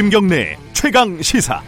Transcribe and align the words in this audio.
김경래 0.00 0.56
최강 0.72 1.20
시사. 1.20 1.62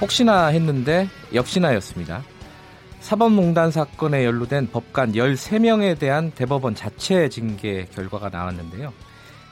혹시나 0.00 0.46
했는데 0.48 1.08
역시나였습니다. 1.32 2.24
사법농단 2.98 3.70
사건에 3.70 4.24
연루된 4.24 4.70
법관 4.72 5.12
13명에 5.12 5.96
대한 5.96 6.32
대법원 6.32 6.74
자체 6.74 7.28
징계 7.28 7.86
결과가 7.94 8.28
나왔는데요. 8.28 8.92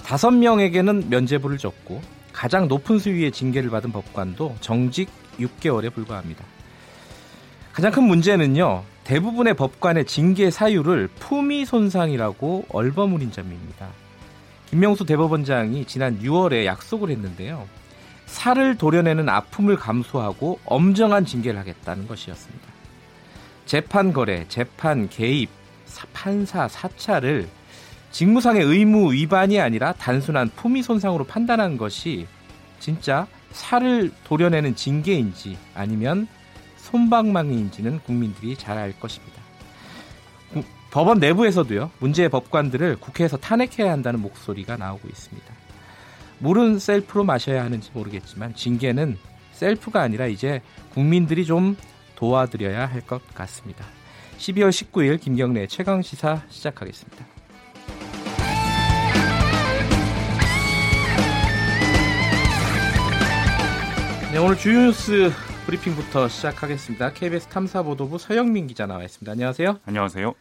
5명에게는 0.03 1.11
면죄부를 1.11 1.59
줬고 1.59 2.03
가장 2.33 2.67
높은 2.67 2.99
수위의 2.99 3.31
징계를 3.31 3.71
받은 3.71 3.93
법관도 3.93 4.57
정직 4.61 5.09
6개월에 5.39 5.95
불과합니다. 5.95 6.45
가장 7.73 7.93
큰 7.93 8.03
문제는요. 8.03 8.83
대부분의 9.05 9.55
법관의 9.55 10.07
징계 10.07 10.51
사유를 10.51 11.09
품위 11.19 11.65
손상이라고 11.65 12.67
얼버무린 12.69 13.33
점입니다. 13.33 13.89
김명수 14.71 15.05
대법원장이 15.05 15.85
지난 15.87 16.21
6월에 16.21 16.65
약속을 16.65 17.11
했는데요. 17.11 17.67
살을 18.27 18.79
도려내는 18.79 19.29
아픔을 19.29 19.77
감수하고 19.77 20.61
엄정한 20.65 21.27
징계를 21.27 21.59
하겠다는 21.61 22.07
것이었습니다. 22.07 22.67
재판 23.67 24.13
거래, 24.13 24.47
재판 24.49 25.09
개입, 25.09 25.51
판사 26.13 26.69
사찰을 26.69 27.49
직무상의 28.11 28.63
의무 28.63 29.13
위반이 29.13 29.61
아니라 29.61 29.93
단순한 29.93 30.51
품위 30.57 30.83
손상으로 30.83 31.25
판단한 31.25 31.77
것이 31.77 32.27
진짜 32.79 33.27
살을 33.53 34.13
도려내는 34.25 34.77
징계인지 34.77 35.57
아니면 35.75 36.29
손방망이인지는 36.83 38.01
국민들이 38.01 38.57
잘 38.57 38.77
알 38.79 38.93
것입니다. 38.99 39.41
법원 40.91 41.19
내부에서도요 41.21 41.91
문제의 42.01 42.29
법관들을 42.29 42.97
국회에서 42.97 43.37
탄핵해야 43.39 43.91
한다는 43.93 44.21
목소리가 44.21 44.77
나오고 44.77 45.09
있습니다. 45.09 45.55
물은 46.39 46.79
셀프로 46.79 47.25
마셔야 47.25 47.65
하는지 47.65 47.91
모르겠지만 47.95 48.55
징계는 48.55 49.17
셀프가 49.53 50.03
아니라 50.03 50.27
이제 50.27 50.61
국민들이 50.93 51.47
좀 51.47 51.77
도와드려야 52.17 52.87
할 52.87 53.01
것 53.03 53.23
같습니다. 53.35 53.85
12월 54.39 54.71
19일 54.71 55.21
김경래 55.21 55.67
최강 55.67 56.03
시사 56.03 56.43
시작하겠습니다. 56.49 57.25
네, 64.33 64.39
오늘 64.39 64.57
주요 64.57 64.87
뉴스 64.87 65.31
브리핑부터 65.67 66.29
시작하겠습니다. 66.29 67.13
KBS 67.13 67.47
탐사보도부 67.47 68.19
서영민 68.19 68.67
기자 68.67 68.87
나와 68.87 69.05
있습니다. 69.05 69.31
안녕하세요. 69.31 69.79
안녕하세요. 69.85 70.35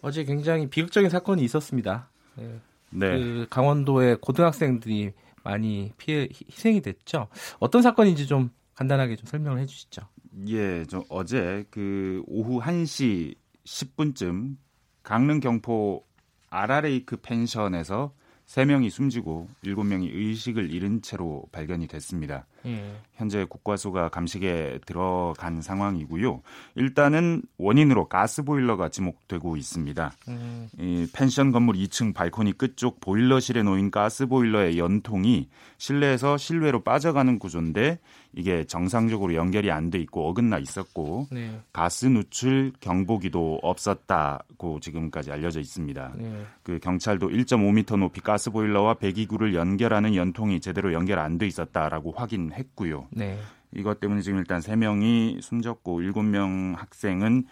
어제 0.00 0.24
굉장히 0.24 0.68
비극적인 0.68 1.10
사건이 1.10 1.42
있었습니다. 1.42 2.08
네. 2.36 3.18
그 3.18 3.46
강원도의 3.50 4.18
고등학생들이 4.20 5.12
많이 5.42 5.92
피해 5.96 6.28
희생이 6.50 6.82
됐죠. 6.82 7.28
어떤 7.58 7.82
사건인지 7.82 8.26
좀 8.26 8.50
간단하게 8.76 9.16
좀 9.16 9.26
설명을 9.26 9.58
해주시죠. 9.60 10.02
예, 10.48 10.84
저 10.86 11.02
어제 11.08 11.64
그 11.70 12.22
오후 12.28 12.60
1시 12.60 13.34
10분쯤 13.64 14.56
강릉 15.02 15.40
경포 15.40 16.04
아라레이크 16.48 17.16
펜션에서 17.16 18.12
3명이 18.46 18.88
숨지고 18.90 19.48
7명이 19.64 20.10
의식을 20.14 20.72
잃은 20.72 21.02
채로 21.02 21.44
발견이 21.52 21.86
됐습니다. 21.86 22.46
예. 22.66 22.96
현재 23.14 23.44
국과수가 23.44 24.08
감식에 24.10 24.78
들어간 24.86 25.60
상황이고요. 25.60 26.42
일단은 26.76 27.42
원인으로 27.58 28.08
가스 28.08 28.42
보일러가 28.42 28.88
지목되고 28.88 29.56
있습니다. 29.56 30.12
음. 30.28 30.68
이 30.78 31.06
펜션 31.12 31.50
건물 31.52 31.76
2층 31.76 32.14
발코니 32.14 32.52
끝쪽 32.58 33.00
보일러실에 33.00 33.62
놓인 33.62 33.90
가스 33.90 34.26
보일러의 34.26 34.78
연통이 34.78 35.48
실내에서 35.78 36.36
실외로 36.36 36.82
빠져가는 36.82 37.38
구조인데 37.38 37.98
이게 38.34 38.64
정상적으로 38.64 39.34
연결이 39.34 39.70
안 39.70 39.88
돼 39.88 39.98
있고 40.00 40.28
어긋나 40.28 40.58
있었고 40.58 41.28
네. 41.30 41.58
가스 41.72 42.04
누출 42.06 42.72
경보기도 42.80 43.58
없었다고 43.62 44.80
지금까지 44.80 45.32
알려져 45.32 45.60
있습니다. 45.60 46.12
네. 46.16 46.44
그 46.62 46.78
경찰도 46.78 47.28
1.5m 47.28 47.96
높이 47.98 48.20
가스 48.20 48.50
보일러와 48.50 48.94
배기구를 48.94 49.54
연결하는 49.54 50.14
연통이 50.14 50.60
제대로 50.60 50.92
연결 50.92 51.18
안 51.18 51.38
돼 51.38 51.46
있었다라고 51.46 52.12
확인 52.16 52.47
했고요. 52.52 53.08
네. 53.10 53.38
이것 53.74 54.00
때문에 54.00 54.22
지금 54.22 54.38
일단 54.38 54.60
3명이 54.60 55.42
숨졌고 55.42 56.00
7명 56.00 56.74
학생은 56.76 57.44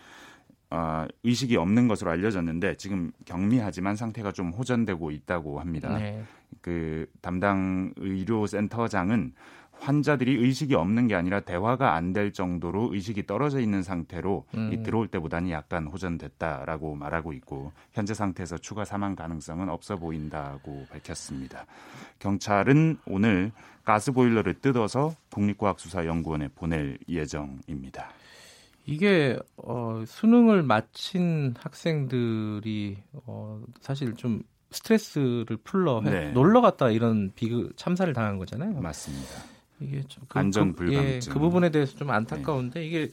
어, 0.71 1.07
의식이 1.23 1.57
없는 1.57 1.89
것으로 1.89 2.11
알려졌는데 2.11 2.77
지금 2.77 3.13
격리하지만 3.25 3.97
상태가 3.97 4.33
좀 4.33 4.51
호전되고 4.51 5.11
있다고 5.11 5.61
합니다. 5.61 5.97
네. 5.99 6.25
그 6.61 7.07
담당 7.21 7.93
의료센터장은 7.97 9.33
환자들이 9.81 10.37
의식이 10.37 10.75
없는 10.75 11.07
게 11.09 11.15
아니라 11.15 11.41
대화가 11.41 11.95
안 11.95 12.13
될 12.13 12.33
정도로 12.33 12.95
의식이 12.95 13.27
떨어져 13.27 13.61
있는 13.61 13.83
상태로 13.83 14.47
음. 14.55 14.71
이 14.73 14.83
들어올 14.83 15.09
때보다는 15.09 15.51
약간 15.51 15.87
호전됐다라고 15.87 16.95
말하고 16.95 17.35
있고 17.35 17.73
현재 17.93 18.15
상태에서 18.15 18.57
추가 18.59 18.85
사망 18.87 19.15
가능성은 19.15 19.69
없어 19.69 19.97
보인다고 19.97 20.87
밝혔습니다. 20.91 21.67
경찰은 22.21 22.99
오늘 23.07 23.53
가스 23.85 24.13
보일러를 24.13 24.55
뜯어서 24.61 25.15
국립과학수사연구원에 25.31 26.49
보낼 26.55 26.99
예정입니다. 27.09 28.09
이게 28.87 29.39
어, 29.57 30.03
수능을 30.07 30.63
마친 30.63 31.55
학생들이 31.59 32.97
어, 33.27 33.63
사실 33.81 34.15
좀 34.15 34.43
스트레스를 34.71 35.59
풀러 35.65 36.01
네. 36.03 36.31
놀러 36.33 36.61
갔다 36.61 36.89
이런 36.91 37.33
비극 37.35 37.77
참사를 37.77 38.11
당한 38.15 38.39
거잖아요. 38.39 38.81
맞습니다. 38.81 39.56
이게 39.81 40.03
좀 40.09 40.25
그 40.29 40.39
안전 40.39 40.75
불감증 40.75 41.05
예, 41.05 41.21
그 41.33 41.39
부분에 41.39 41.71
대해서 41.71 41.97
좀 41.97 42.11
안타까운데 42.11 42.81
네. 42.81 42.87
이게 42.87 43.11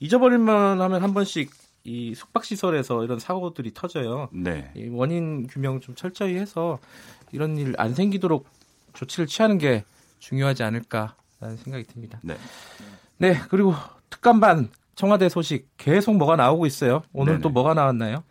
잊어버릴만 0.00 0.80
하면 0.80 1.02
한 1.02 1.14
번씩 1.14 1.50
이 1.84 2.14
숙박 2.14 2.44
시설에서 2.44 3.04
이런 3.04 3.18
사고들이 3.18 3.72
터져요. 3.74 4.28
네. 4.32 4.70
이 4.74 4.88
원인 4.88 5.46
규명 5.46 5.80
좀 5.80 5.94
철저히 5.94 6.34
해서 6.36 6.78
이런 7.32 7.56
일 7.58 7.74
안 7.78 7.94
생기도록 7.94 8.46
조치를 8.94 9.26
취하는 9.26 9.58
게 9.58 9.84
중요하지 10.18 10.62
않을까라는 10.62 11.56
생각이 11.62 11.84
듭니다. 11.84 12.18
네. 12.22 12.36
네 13.18 13.38
그리고 13.50 13.74
특감반 14.10 14.70
청와대 14.94 15.28
소식 15.28 15.68
계속 15.76 16.16
뭐가 16.16 16.36
나오고 16.36 16.66
있어요. 16.66 17.02
오늘 17.12 17.34
네네. 17.34 17.42
또 17.42 17.50
뭐가 17.50 17.74
나왔나요? 17.74 18.24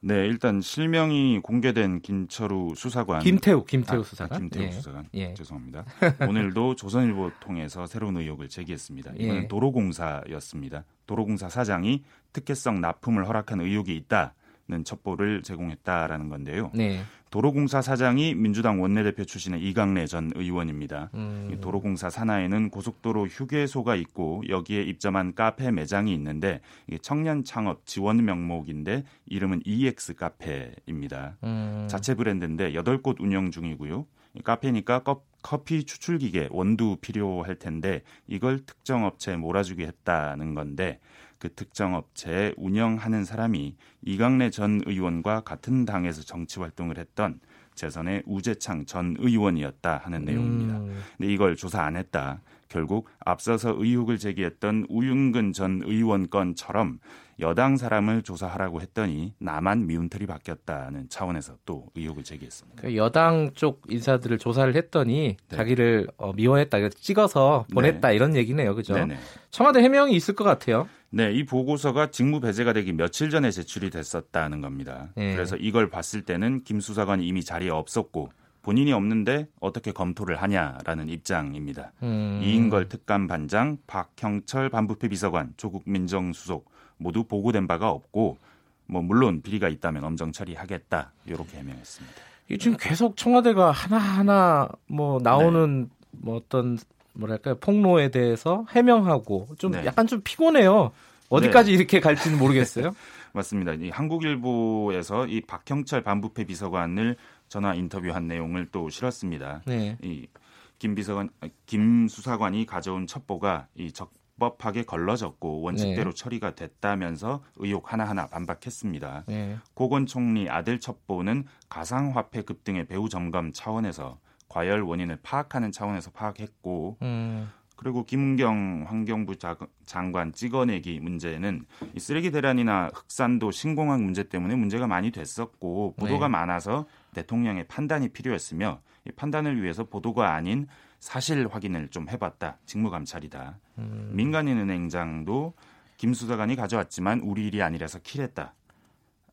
네, 0.00 0.26
일단 0.26 0.60
실명이 0.60 1.40
공개된 1.42 2.00
김철우 2.00 2.74
수사관 2.76 3.20
김태우 3.20 3.64
김태우 3.64 4.00
아, 4.00 4.04
수사관 4.04 4.40
김태우 4.40 4.62
예. 4.64 4.70
수사관 4.70 5.08
예. 5.14 5.34
죄송합니다. 5.34 5.84
오늘도 6.28 6.76
조선일보 6.76 7.32
통해서 7.40 7.86
새로운 7.86 8.16
의혹을 8.16 8.48
제기했습니다. 8.48 9.12
이번엔 9.16 9.44
예. 9.44 9.48
도로공사였습니다. 9.48 10.84
도로공사 11.06 11.48
사장이 11.48 12.04
특혜성 12.32 12.80
납품을 12.80 13.26
허락한 13.26 13.60
의혹이 13.60 13.96
있다는 13.96 14.84
첩보를 14.84 15.42
제공했다라는 15.42 16.28
건데요. 16.28 16.70
네. 16.74 17.02
도로공사 17.36 17.82
사장이 17.82 18.34
민주당 18.34 18.80
원내대표 18.80 19.26
출신의 19.26 19.60
이강래 19.60 20.06
전 20.06 20.32
의원입니다. 20.34 21.10
음. 21.12 21.58
도로공사 21.60 22.08
산하에는 22.08 22.70
고속도로 22.70 23.26
휴게소가 23.26 23.94
있고 23.96 24.42
여기에 24.48 24.84
입점한 24.84 25.34
카페 25.34 25.70
매장이 25.70 26.14
있는데 26.14 26.62
청년 27.02 27.44
창업 27.44 27.84
지원 27.84 28.24
명목인데 28.24 29.04
이름은 29.26 29.60
EX 29.66 30.14
카페입니다. 30.14 31.36
음. 31.44 31.86
자체 31.90 32.14
브랜드인데 32.14 32.72
8곳 32.72 33.20
운영 33.20 33.50
중이고요. 33.50 34.06
카페니까 34.42 35.02
커피 35.42 35.84
추출기계 35.84 36.48
원두 36.50 36.96
필요할 37.02 37.56
텐데 37.56 38.02
이걸 38.26 38.64
특정 38.64 39.04
업체에 39.04 39.36
몰아주게 39.36 39.86
했다는 39.86 40.54
건데 40.54 41.00
그 41.38 41.52
특정 41.54 41.94
업체에 41.94 42.54
운영하는 42.56 43.24
사람이 43.24 43.76
이강래 44.02 44.50
전 44.50 44.80
의원과 44.86 45.40
같은 45.40 45.84
당에서 45.84 46.22
정치 46.22 46.60
활동을 46.60 46.98
했던 46.98 47.40
재선의 47.74 48.22
우재창 48.26 48.86
전 48.86 49.16
의원이었다 49.18 50.00
하는 50.02 50.24
내용입니다. 50.24 50.78
음. 50.78 50.98
근데 51.16 51.32
이걸 51.32 51.56
조사 51.56 51.82
안 51.82 51.96
했다. 51.96 52.40
결국 52.68 53.08
앞서서 53.20 53.74
의혹을 53.78 54.18
제기했던 54.18 54.86
우윤근 54.88 55.52
전 55.52 55.82
의원 55.84 56.28
건처럼 56.28 56.98
여당 57.38 57.76
사람을 57.76 58.22
조사하라고 58.22 58.80
했더니 58.80 59.34
나만 59.38 59.86
미운털이 59.86 60.26
바뀌었다는 60.26 61.10
차원에서 61.10 61.56
또 61.66 61.86
의혹을 61.94 62.24
제기했습니다. 62.24 62.82
그 62.82 62.96
여당 62.96 63.50
쪽 63.54 63.82
인사들을 63.88 64.38
조사를 64.38 64.74
했더니 64.74 65.36
네. 65.48 65.56
자기를 65.56 66.08
어, 66.16 66.32
미워했다, 66.32 66.88
찍어서 66.88 67.66
보냈다 67.72 68.08
네. 68.08 68.14
이런 68.14 68.34
얘기네요, 68.36 68.74
그죠? 68.74 68.94
네네. 68.94 69.18
청와대 69.50 69.80
해명이 69.80 70.14
있을 70.14 70.34
것 70.34 70.44
같아요. 70.44 70.88
네, 71.10 71.32
이 71.32 71.44
보고서가 71.44 72.10
직무 72.10 72.40
배제가 72.40 72.72
되기 72.72 72.92
며칠 72.92 73.30
전에 73.30 73.50
제출이 73.50 73.90
됐었다는 73.90 74.60
겁니다. 74.60 75.08
네. 75.14 75.34
그래서 75.34 75.56
이걸 75.56 75.88
봤을 75.88 76.22
때는 76.22 76.64
김 76.64 76.80
수사관이 76.80 77.26
이미 77.26 77.42
자리에 77.42 77.70
없었고 77.70 78.30
본인이 78.62 78.92
없는데 78.92 79.46
어떻게 79.60 79.92
검토를 79.92 80.42
하냐라는 80.42 81.08
입장입니다. 81.08 81.92
음. 82.02 82.40
이인걸 82.42 82.88
특감 82.88 83.28
반장, 83.28 83.78
박형철 83.86 84.70
반부패 84.70 85.08
비서관, 85.08 85.54
조국 85.56 85.84
민정수석 85.86 86.64
모두 86.96 87.22
보고된 87.24 87.68
바가 87.68 87.90
없고 87.90 88.38
뭐 88.86 89.02
물론 89.02 89.42
비리가 89.42 89.68
있다면 89.68 90.02
엄정 90.02 90.32
처리하겠다 90.32 91.12
이렇게 91.26 91.58
해명했습니다. 91.58 92.16
이 92.48 92.58
지금 92.58 92.76
계속 92.78 93.16
청와대가 93.16 93.70
하나 93.70 93.98
하나 93.98 94.68
뭐 94.88 95.20
나오는 95.22 95.82
네. 95.82 95.88
뭐 96.10 96.36
어떤 96.36 96.78
뭐랄까요 97.16 97.56
폭로에 97.58 98.10
대해서 98.10 98.64
해명하고 98.70 99.48
좀 99.58 99.72
네. 99.72 99.84
약간 99.84 100.06
좀 100.06 100.20
피곤해요. 100.22 100.92
어디까지 101.28 101.70
네. 101.70 101.76
이렇게 101.76 102.00
갈지는 102.00 102.38
모르겠어요. 102.38 102.94
맞습니다. 103.32 103.72
이 103.74 103.90
한국일보에서 103.90 105.26
이 105.26 105.40
박형철 105.42 106.02
반부패 106.02 106.44
비서관을 106.44 107.16
전화 107.48 107.74
인터뷰한 107.74 108.26
내용을 108.26 108.68
또 108.72 108.88
실었습니다. 108.88 109.62
네. 109.66 109.98
이김 110.02 110.94
비서관, 110.94 111.28
김 111.66 112.08
수사관이 112.08 112.64
가져온 112.66 113.06
첩보가 113.06 113.66
이 113.74 113.92
적법하게 113.92 114.84
걸러졌고 114.84 115.60
원칙대로 115.60 116.12
네. 116.12 116.22
처리가 116.22 116.54
됐다면서 116.54 117.42
의혹 117.56 117.92
하나하나 117.92 118.26
반박했습니다. 118.26 119.24
네. 119.26 119.56
고건 119.74 120.06
총리 120.06 120.48
아들 120.48 120.80
첩보는 120.80 121.44
가상화폐 121.68 122.42
급등의 122.42 122.86
배후 122.86 123.08
점검 123.08 123.52
차원에서 123.52 124.18
과열 124.48 124.82
원인을 124.82 125.18
파악하는 125.22 125.72
차원에서 125.72 126.10
파악했고 126.10 126.98
음. 127.02 127.50
그리고 127.76 128.04
김은경 128.04 128.86
환경부 128.88 129.36
장관 129.84 130.32
찍어내기 130.32 130.98
문제는 131.00 131.66
이 131.94 132.00
쓰레기 132.00 132.30
대란이나 132.30 132.90
흑산도 132.92 133.50
신공항 133.50 134.02
문제 134.02 134.22
때문에 134.22 134.56
문제가 134.56 134.86
많이 134.86 135.10
됐었고 135.10 135.94
보도가 135.98 136.26
네. 136.26 136.32
많아서 136.32 136.86
대통령의 137.14 137.66
판단이 137.68 138.08
필요했으며 138.08 138.80
이 139.06 139.12
판단을 139.12 139.62
위해서 139.62 139.84
보도가 139.84 140.34
아닌 140.34 140.66
사실 141.00 141.46
확인을 141.46 141.88
좀 141.88 142.08
해봤다. 142.08 142.56
직무감찰이다. 142.64 143.58
음. 143.78 144.10
민간인 144.14 144.58
은행장도 144.58 145.52
김 145.98 146.14
수사관이 146.14 146.56
가져왔지만 146.56 147.20
우리 147.20 147.46
일이 147.46 147.62
아니라서 147.62 147.98
킬했다. 147.98 148.54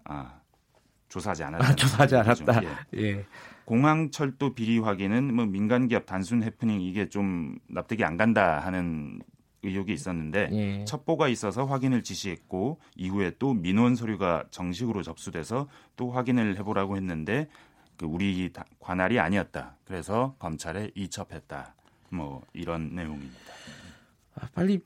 아 0.03 0.39
조사하지 1.07 1.43
않았다. 1.45 1.65
아, 1.65 1.75
조사하지 1.75 2.15
않았다. 2.17 2.63
예. 2.63 3.01
예. 3.01 3.25
공항철도 3.65 4.53
비리 4.55 4.79
확인은 4.79 5.33
뭐 5.33 5.45
민간 5.45 5.87
기업 5.87 6.05
단순 6.05 6.43
해프닝 6.43 6.81
이게 6.81 7.09
좀 7.09 7.57
납득이 7.67 8.03
안 8.03 8.17
간다 8.17 8.59
하는 8.59 9.21
의혹이 9.63 9.93
있었는데 9.93 10.49
예. 10.51 10.85
첩보가 10.85 11.29
있어서 11.29 11.65
확인을 11.65 12.03
지시했고 12.03 12.79
이후에 12.95 13.31
또 13.39 13.53
민원 13.53 13.95
서류가 13.95 14.45
정식으로 14.51 15.03
접수돼서 15.03 15.69
또 15.95 16.11
확인을 16.11 16.57
해보라고 16.59 16.97
했는데 16.97 17.47
그 17.97 18.05
우리 18.05 18.49
관할이 18.79 19.19
아니었다. 19.19 19.77
그래서 19.85 20.35
검찰에 20.39 20.91
이첩했다. 20.95 21.75
뭐 22.09 22.41
이런 22.53 22.93
내용입니다. 22.93 23.37
아, 24.35 24.47
빨리 24.53 24.81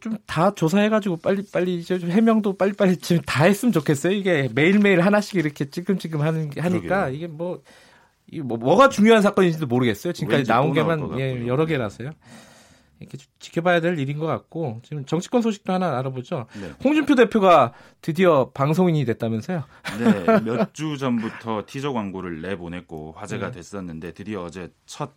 좀 0.00 0.16
다 0.26 0.54
조사해가지고 0.54 1.18
빨리 1.18 1.44
빨리 1.52 1.78
이제 1.78 1.98
좀 1.98 2.10
해명도 2.10 2.56
빨리 2.56 2.72
빨리 2.72 2.96
지금 2.96 3.20
다 3.26 3.44
했으면 3.44 3.72
좋겠어요. 3.72 4.14
이게 4.14 4.48
매일 4.54 4.78
매일 4.78 5.02
하나씩 5.02 5.34
이렇게 5.34 5.68
찌끔찌끔 5.68 6.22
하는 6.22 6.50
하니까 6.56 6.68
그러게요. 6.68 7.08
이게 7.14 7.26
뭐 7.26 7.62
뭐, 8.42 8.56
뭐가 8.56 8.88
중요한 8.88 9.22
사건인지도 9.22 9.66
모르겠어요. 9.66 10.12
지금까지 10.12 10.44
나온 10.44 10.72
게만 10.72 11.18
예, 11.18 11.46
여러 11.46 11.66
개라서요. 11.66 12.10
이렇게 13.00 13.18
지켜봐야 13.38 13.80
될 13.80 13.98
일인 13.98 14.18
것 14.18 14.26
같고 14.26 14.80
지금 14.84 15.04
정치권 15.04 15.42
소식도 15.42 15.72
하나 15.72 15.98
알아보죠. 15.98 16.46
네. 16.60 16.72
홍준표 16.82 17.16
대표가 17.16 17.72
드디어 18.00 18.50
방송인이 18.54 19.04
됐다면서요? 19.04 19.64
네, 19.98 20.40
몇 20.40 20.72
주 20.72 20.96
전부터 20.96 21.64
티저 21.66 21.92
광고를 21.92 22.40
내보냈고 22.40 23.12
화제가 23.16 23.46
네. 23.50 23.52
됐었는데 23.58 24.12
드디어 24.12 24.42
어제 24.42 24.70
첫 24.86 25.12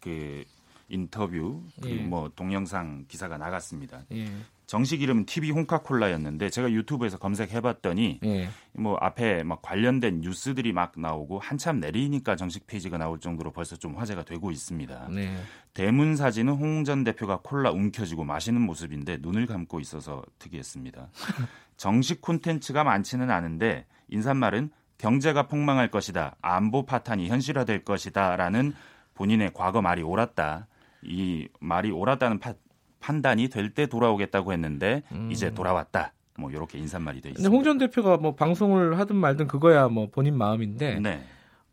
그 0.00 0.44
인터뷰 0.88 1.62
그리고 1.82 1.96
예. 1.96 2.06
뭐 2.06 2.30
동영상 2.34 3.04
기사가 3.08 3.36
나갔습니다. 3.36 4.02
예. 4.12 4.26
정식 4.68 5.00
이름은 5.00 5.24
TV 5.24 5.50
홍카콜라였는데 5.50 6.50
제가 6.50 6.70
유튜브에서 6.70 7.16
검색해봤더니 7.16 8.20
예. 8.22 8.50
뭐 8.74 8.98
앞에 9.00 9.42
막 9.42 9.62
관련된 9.62 10.20
뉴스들이 10.20 10.74
막 10.74 10.92
나오고 10.94 11.38
한참 11.38 11.80
내리니까 11.80 12.36
정식 12.36 12.66
페이지가 12.66 12.98
나올 12.98 13.18
정도로 13.18 13.50
벌써 13.50 13.76
좀 13.76 13.96
화제가 13.96 14.24
되고 14.24 14.50
있습니다. 14.50 15.08
네. 15.10 15.34
대문 15.72 16.16
사진은 16.16 16.52
홍 16.52 16.84
전 16.84 17.02
대표가 17.02 17.40
콜라 17.42 17.70
움켜쥐고 17.70 18.24
마시는 18.24 18.60
모습인데 18.60 19.18
눈을 19.22 19.46
감고 19.46 19.80
있어서 19.80 20.22
특이했습니다. 20.38 21.08
정식 21.78 22.20
콘텐츠가 22.20 22.84
많지는 22.84 23.30
않은데 23.30 23.86
인사말은 24.08 24.70
경제가 24.98 25.48
폭망할 25.48 25.90
것이다, 25.90 26.36
안보 26.42 26.84
파탄이 26.84 27.28
현실화될 27.28 27.84
것이다라는 27.84 28.74
본인의 29.14 29.52
과거 29.54 29.80
말이 29.80 30.02
옳았다. 30.02 30.66
이 31.02 31.48
말이 31.60 31.90
옳았다는 31.90 32.38
파, 32.38 32.52
판단이 33.00 33.48
될 33.48 33.70
때 33.70 33.86
돌아오겠다고 33.86 34.52
했는데 34.52 35.02
음. 35.12 35.28
이제 35.30 35.52
돌아왔다. 35.52 36.12
뭐 36.38 36.50
이렇게 36.50 36.78
인사말이 36.78 37.20
돼 37.20 37.30
있습니다. 37.30 37.54
홍전 37.54 37.78
대표가 37.78 38.16
뭐 38.16 38.34
방송을 38.34 38.98
하든 38.98 39.16
말든 39.16 39.46
그거야 39.48 39.88
뭐 39.88 40.08
본인 40.10 40.36
마음인데 40.36 41.00
네. 41.00 41.20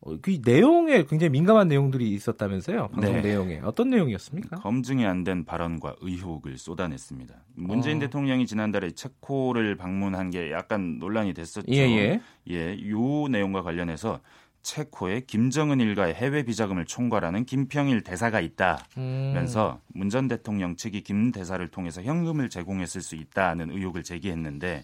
어, 0.01 0.17
그 0.21 0.39
내용에 0.43 1.05
굉장히 1.05 1.29
민감한 1.31 1.67
내용들이 1.67 2.09
있었다면서요. 2.11 2.89
방송 2.89 3.13
네. 3.13 3.21
내용에 3.21 3.61
어떤 3.63 3.89
내용이었습니까? 3.89 4.57
검증이 4.57 5.05
안 5.05 5.23
된 5.23 5.45
발언과 5.45 5.95
의혹을 6.01 6.57
쏟아냈습니다. 6.57 7.33
문재인 7.55 7.97
어. 7.97 7.99
대통령이 8.01 8.45
지난달에 8.45 8.91
체코를 8.91 9.75
방문한 9.77 10.29
게 10.31 10.51
약간 10.51 10.99
논란이 10.99 11.33
됐었죠. 11.33 11.65
예, 11.71 11.77
예. 11.77 12.21
예, 12.49 12.89
요 12.89 13.27
내용과 13.29 13.63
관련해서 13.63 14.19
체코에 14.65 15.21
김정은 15.21 15.79
일가의 15.79 16.15
해외 16.15 16.43
비자금을 16.43 16.85
총괄하는 16.85 17.45
김평일 17.45 18.01
대사가 18.01 18.41
있다면서 18.41 19.79
음. 19.79 19.93
문전 19.93 20.27
대통령 20.27 20.75
측이 20.75 21.03
김 21.03 21.31
대사를 21.31 21.65
통해서 21.69 22.01
현금을 22.01 22.49
제공했을 22.49 23.01
수 23.01 23.15
있다는 23.15 23.69
의혹을 23.69 24.01
제기했는데 24.03 24.81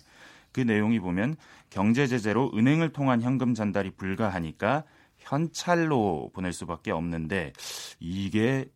그 0.52 0.62
내용이 0.62 1.00
보면 1.00 1.36
경제 1.72 2.06
제재로 2.06 2.52
은행을 2.54 2.94
통한 2.94 3.22
현금 3.22 3.56
전달이 3.56 3.92
불가하니까 3.98 4.84
현찰로 5.18 6.30
보낼 6.34 6.54
수밖에 6.54 6.92
없는데 6.92 7.54
이게 8.00 8.70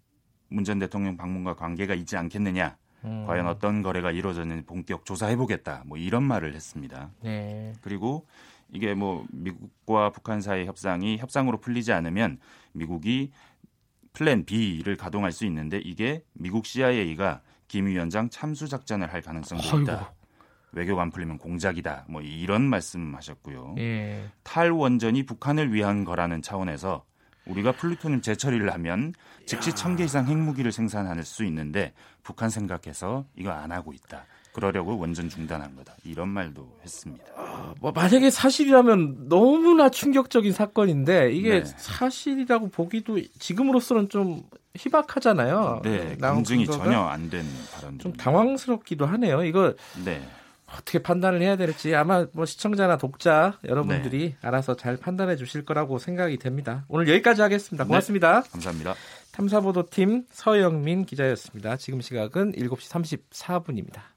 문 0.49 0.63
전 0.63 0.79
대통령 0.79 1.17
방문과 1.17 1.55
관계가 1.55 1.93
있지 1.93 2.17
않겠느냐. 2.17 2.77
음. 3.03 3.25
과연 3.27 3.45
어떤 3.47 3.83
거래가 3.83 4.11
이루어졌는지 4.11 4.65
본격 4.65 5.05
조사해 5.05 5.35
보겠다. 5.35 5.83
뭐 5.85 5.97
이런 5.97 6.23
말을 6.23 6.55
했습니다. 6.55 7.11
네. 7.21 7.73
그리고 7.81 8.25
이게 8.75 8.93
뭐 8.93 9.25
미국과 9.31 10.11
북한 10.11 10.41
사이 10.41 10.65
협상이 10.65 11.17
협상으로 11.17 11.59
풀리지 11.59 11.93
않으면 11.93 12.39
미국이 12.73 13.31
plan 14.13 14.45
B를 14.45 14.97
가동할 14.97 15.31
수 15.31 15.45
있는데 15.45 15.77
이게 15.77 16.23
미국 16.33 16.65
CIA가 16.65 17.41
김 17.67 17.87
위원장 17.87 18.29
참수 18.29 18.67
작전을 18.67 19.11
할 19.11 19.21
가능성도 19.21 19.81
있다. 19.81 19.93
아이고. 19.97 20.05
외교가 20.73 21.01
안 21.03 21.09
풀리면 21.09 21.37
공작이다. 21.37 22.05
뭐 22.09 22.21
이런 22.21 22.63
말씀하셨고요. 22.63 23.75
예. 23.77 24.29
탈원전이 24.43 25.23
북한을 25.25 25.73
위한 25.73 26.03
거라는 26.03 26.41
차원에서 26.41 27.05
우리가 27.45 27.71
플루토늄 27.73 28.21
재처리를 28.21 28.71
하면 28.73 29.13
즉시 29.45 29.73
천 29.73 29.95
개 29.95 30.03
이상 30.03 30.27
핵무기를 30.27 30.71
생산할 30.71 31.23
수 31.23 31.45
있는데 31.45 31.93
북한 32.23 32.49
생각해서 32.49 33.25
이거 33.35 33.51
안 33.51 33.71
하고 33.71 33.93
있다. 33.93 34.25
그러려고 34.55 34.97
원전 34.97 35.27
중단한 35.27 35.75
거다. 35.75 35.93
이런 36.05 36.29
말도 36.29 36.65
했습니다. 36.81 37.25
어, 37.35 37.73
뭐 37.81 37.91
만약에 37.91 38.29
사실이라면 38.31 39.27
너무나 39.27 39.89
충격적인 39.89 40.53
사건인데 40.53 41.33
이게 41.33 41.59
네. 41.61 41.65
사실이라고 41.65 42.69
보기도 42.69 43.19
지금으로서는 43.37 44.07
좀 44.07 44.43
희박하잖아요. 44.77 45.81
네, 45.83 46.15
검증이 46.21 46.67
전혀 46.67 46.99
안 47.01 47.29
된 47.29 47.43
발언. 47.73 47.99
좀 47.99 48.13
당황스럽기도 48.13 49.05
하네요. 49.05 49.43
이거 49.43 49.73
네. 50.05 50.25
어떻게 50.67 50.99
판단을 50.99 51.41
해야 51.41 51.57
될지 51.57 51.93
아마 51.93 52.25
뭐 52.31 52.45
시청자나 52.45 52.97
독자 52.97 53.59
여러분들이 53.65 54.19
네. 54.29 54.37
알아서 54.41 54.75
잘 54.77 54.95
판단해 54.97 55.35
주실 55.35 55.65
거라고 55.65 55.99
생각이 55.99 56.37
됩니다. 56.37 56.85
오늘 56.87 57.09
여기까지 57.09 57.41
하겠습니다. 57.41 57.83
네. 57.83 57.87
고맙습니다. 57.89 58.41
네, 58.41 58.49
감사합니다. 58.51 58.95
탐사보도팀 59.33 60.23
서영민 60.31 61.05
기자였습니다. 61.05 61.75
지금 61.75 61.99
시각은 61.99 62.53
7시 62.53 62.89
34분입니다. 63.29 64.14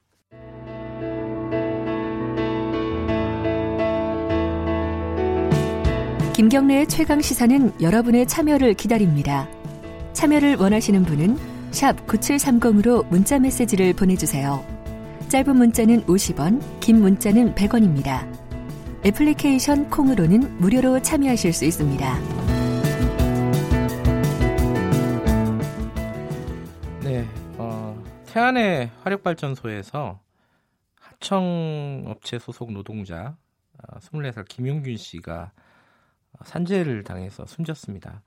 김경래의 6.39 6.87
최강 6.87 7.21
시사는 7.21 7.81
여러분의 7.81 8.25
참여를 8.25 8.73
기다립니다. 8.75 9.49
참여를 10.13 10.55
원하시는 10.55 11.03
분은 11.03 11.37
9730으로 12.07 13.05
문자 13.09 13.37
메시지를 13.37 13.91
보내주세요. 13.91 14.65
짧은 15.27 15.57
문자는 15.57 16.05
50원, 16.05 16.79
긴 16.79 17.01
문자는 17.01 17.55
100원입니다. 17.55 18.25
애플리케이션 19.05 19.89
콩으로는 19.89 20.59
무료로 20.59 21.01
참여하실 21.01 21.51
수 21.51 21.65
있습니다. 21.65 22.19
네, 27.03 27.27
어, 27.57 28.01
태안의 28.27 28.91
화력발전소에서 29.03 30.21
하청업체 31.01 32.39
소속 32.39 32.71
노동자 32.71 33.35
24살 33.99 34.37
어, 34.37 34.43
김용균 34.47 34.95
씨가 34.95 35.51
산재를 36.43 37.03
당해서 37.03 37.45
숨졌습니다. 37.45 38.21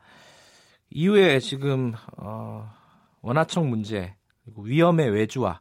이후에 0.91 1.39
지금 1.41 1.95
어, 2.19 2.71
원하청 3.23 3.71
문제 3.71 4.15
그리고 4.45 4.63
위험의 4.63 5.11
외주화 5.11 5.61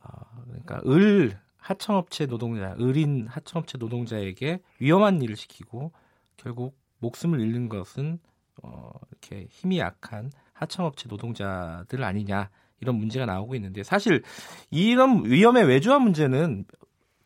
어, 0.00 0.08
그러니까 0.44 0.80
을 0.86 1.38
하청업체 1.56 2.26
노동자, 2.26 2.74
의린 2.78 3.26
하청업체 3.28 3.78
노동자에게 3.78 4.60
위험한 4.78 5.20
일을 5.22 5.34
시키고 5.36 5.92
결국 6.36 6.78
목숨을 6.98 7.40
잃는 7.40 7.68
것은 7.68 8.20
어, 8.62 8.92
이렇게 9.10 9.46
힘이 9.50 9.78
약한 9.78 10.30
하청업체 10.52 11.08
노동자들 11.08 12.04
아니냐 12.04 12.50
이런 12.80 12.96
문제가 12.96 13.26
나오고 13.26 13.54
있는데 13.56 13.82
사실 13.82 14.22
이런 14.70 15.24
위험의 15.24 15.64
외주화 15.64 15.98
문제는 15.98 16.64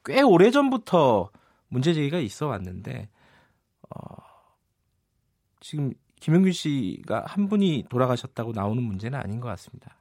꽤 0.05 0.23
오래 0.23 0.51
전부터 0.51 1.31
문제 1.69 1.93
제기가 1.93 2.19
있어 2.19 2.47
왔는데 2.47 3.03
어, 3.03 3.20
지금 5.61 5.93
김영균 6.21 6.53
씨가 6.53 7.25
한 7.27 7.49
분이 7.49 7.87
돌아가셨다고 7.89 8.53
나오는 8.53 8.83
문제는 8.83 9.19
아닌 9.19 9.41
것 9.41 9.49
같습니다. 9.49 9.97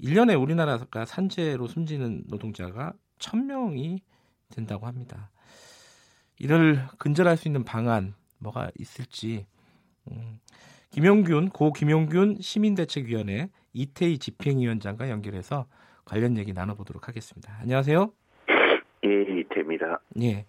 1년에 0.00 0.40
우리나라가 0.40 1.04
산재로 1.04 1.66
숨지는 1.66 2.24
노동자가 2.26 2.92
1000명이 3.18 4.00
된다고 4.50 4.86
합니다. 4.86 5.30
이를 6.38 6.82
근절할 6.98 7.36
수 7.36 7.48
있는 7.48 7.64
방안 7.64 8.14
뭐가 8.38 8.70
있을지 8.78 9.46
음, 10.10 10.38
김용균 10.90 11.48
고 11.48 11.72
김용균 11.72 12.38
시민대책위원회 12.40 13.50
이태희 13.72 14.18
집행위원장과 14.18 15.10
연결해서 15.10 15.66
관련 16.04 16.36
얘기 16.36 16.52
나눠보도록 16.52 17.08
하겠습니다. 17.08 17.56
안녕하세요. 17.60 18.12
예, 19.04 19.40
이태입니다. 19.40 20.00
예. 20.22 20.46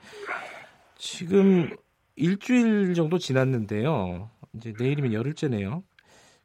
지금 0.95 1.69
일주일 2.17 2.93
정도 2.95 3.17
지났는데요. 3.17 4.29
이제 4.53 4.73
내일이면 4.77 5.13
열흘째네요. 5.13 5.83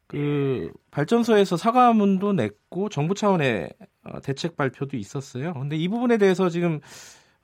그 0.07 0.71
발전소에서 0.91 1.57
사과문도 1.57 2.35
냈고 2.35 2.91
정부 2.91 3.15
차원의 3.15 3.71
어, 4.05 4.21
대책 4.21 4.57
발표도 4.57 4.99
있었어요. 4.99 5.55
근데 5.55 5.77
이 5.77 5.89
부분에 5.89 6.19
대해서 6.19 6.51
지금 6.51 6.81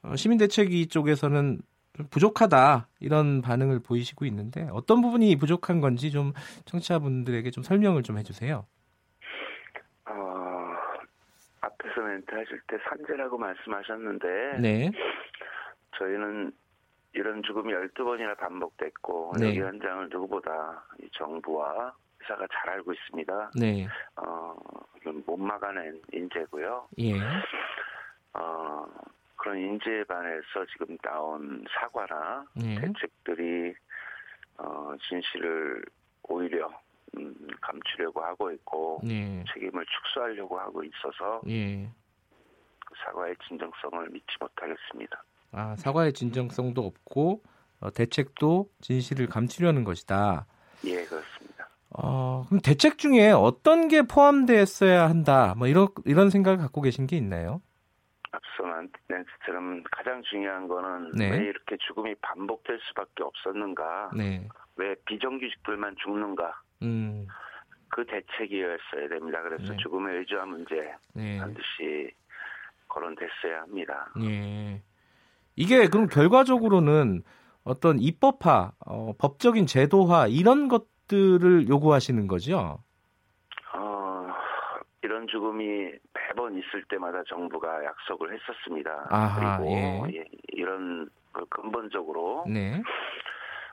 어, 0.03 0.15
시민 0.17 0.39
대책위 0.39 0.89
쪽에서는 0.89 1.61
좀 1.97 2.07
부족하다 2.11 2.89
이런 3.01 3.41
반응을 3.41 3.81
보이시고 3.81 4.27
있는데 4.27 4.69
어떤 4.73 5.01
부분이 5.01 5.37
부족한 5.37 5.81
건지 5.81 6.11
좀 6.11 6.33
청취자분들에게 6.67 7.51
좀 7.51 7.65
설명을 7.65 8.03
좀 8.03 8.19
해주세요. 8.19 8.67
어, 10.05 10.15
앞에서 11.63 12.01
멘트 12.03 12.35
하실 12.35 12.61
때 12.67 12.77
산재라고 12.89 13.39
말씀하셨는데 13.39 14.59
네, 14.61 14.91
저희는 15.99 16.53
이런 17.13 17.43
죽음이 17.43 17.73
12번이나 17.73 18.37
반복됐고 18.37 19.35
네. 19.39 19.49
여기 19.49 19.61
현장을 19.61 20.09
누구보다 20.11 20.85
이 21.03 21.09
정부와 21.13 21.95
회사가 22.23 22.47
잘 22.53 22.71
알고 22.71 22.93
있습니다. 22.93 23.51
네, 23.59 23.87
어, 24.17 24.57
이건 24.97 25.23
못 25.27 25.37
막아낸 25.37 26.01
인재고요. 26.13 26.89
예, 26.99 27.15
어, 28.35 28.87
그런 29.37 29.59
인재에 29.59 30.05
반해서 30.05 30.67
지금 30.73 30.99
나온 30.99 31.65
사과나 31.71 32.45
예, 32.63 32.81
대책들이 32.81 33.75
어, 34.59 34.93
진실을 35.09 35.85
오히려 36.25 36.69
음, 37.17 37.35
감추려고 37.61 38.23
하고 38.23 38.51
있고 38.53 39.01
네, 39.03 39.43
책임을 39.53 39.85
축소하려고 39.87 40.59
하고 40.59 40.83
있어서 40.85 41.41
예. 41.49 41.89
그 42.85 42.95
사과의 43.05 43.37
진정성을 43.47 44.11
믿지 44.11 44.37
못하겠습니다. 44.41 45.23
아 45.53 45.77
사과의 45.77 46.13
진정성도 46.13 46.85
없고 46.85 47.43
어, 47.81 47.91
대책도 47.91 48.71
진실을 48.81 49.29
감추려는 49.29 49.85
것이다. 49.85 50.47
예, 50.85 51.05
그렇습니다. 51.05 51.69
어, 51.91 52.45
그럼 52.49 52.61
대책 52.61 52.99
중에 52.99 53.31
어떤 53.31 53.89
게 53.89 54.03
포함됐어야 54.03 55.09
한다. 55.09 55.55
뭐 55.57 55.69
이런 55.69 55.89
이런 56.05 56.31
생각을 56.31 56.59
갖고 56.59 56.83
계신 56.83 57.07
게 57.07 57.17
있나요? 57.17 57.63
앞서 58.31 58.69
낸스처럼 59.09 59.83
가장 59.91 60.23
중요한 60.23 60.69
거는 60.69 61.13
네. 61.13 61.31
왜 61.31 61.45
이렇게 61.47 61.77
죽음이 61.79 62.15
반복될 62.17 62.79
수밖에 62.89 63.23
없었는가? 63.23 64.11
네. 64.17 64.47
왜 64.77 64.95
비정규직들만 65.07 65.97
죽는가? 66.03 66.61
음. 66.83 67.27
그 67.89 68.05
대책이었어야 68.05 69.09
됩니다. 69.09 69.43
그래서 69.43 69.73
네. 69.73 69.77
죽음의 69.79 70.19
의주화 70.19 70.45
문제 70.45 70.95
네. 71.15 71.39
반드시 71.39 72.13
거론됐어야 72.89 73.63
합니다. 73.63 74.09
예. 74.23 74.83
이게 75.59 75.89
그럼 75.89 76.07
결과적으로는 76.07 77.25
어떤 77.65 77.99
입법화, 77.99 78.73
어, 78.87 79.13
법적인 79.19 79.67
제도화 79.67 80.29
이런 80.29 80.69
것들을 80.69 81.69
요구하시는 81.69 82.29
거죠? 82.29 82.79
어, 83.75 84.29
이런 85.03 85.27
죽음이 85.27 85.91
매번 86.15 86.57
있을 86.57 86.85
때마다 86.89 87.25
정부가 87.29 87.85
약속을 87.85 88.33
했었습니다. 88.35 89.09
아하, 89.11 89.59
그리고 89.59 89.73
예. 89.73 90.21
예, 90.21 90.25
이런 90.53 91.11
그 91.33 91.45
근본적으로 91.47 92.45
네. 92.47 92.81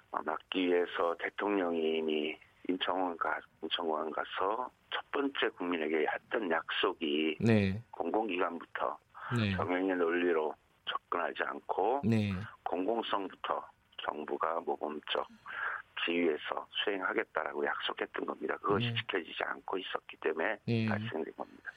어, 0.10 0.18
막기 0.26 0.66
위해서 0.66 1.16
대통령이 1.20 2.00
이미 2.00 2.36
인천공항, 2.68 3.16
가, 3.18 3.38
인천공항 3.62 4.10
가서 4.10 4.72
첫 4.90 5.12
번째 5.12 5.50
국민에게 5.56 6.08
했던 6.12 6.50
약속이 6.50 7.38
네. 7.42 7.80
공공기관부터 7.92 8.98
네. 9.38 9.56
경영의 9.56 9.98
논리로 9.98 10.56
접근하지 10.86 11.44
않고 11.44 12.02
네. 12.06 12.34
공공성부터 12.64 13.68
정부가 14.04 14.62
모범적 14.62 15.28
지휘에서 16.06 16.68
수행하겠다라고 16.84 17.66
약속했던 17.66 18.26
겁니다. 18.26 18.58
그것이 18.58 18.88
네. 18.88 18.94
지켜지지 18.96 19.44
않고 19.44 19.78
있었기 19.78 20.18
때문에 20.18 20.58
네. 20.66 20.86
발생된 20.88 21.34
겁니다. 21.36 21.72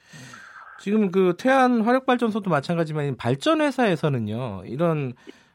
지금 0.79 1.11
그 1.11 1.35
태안 1.39 1.81
화력발전소도 1.81 2.51
마찬가지지만 2.51 3.17
발전 3.17 3.61
회사에서는요. 3.61 4.63
이런 4.67 5.15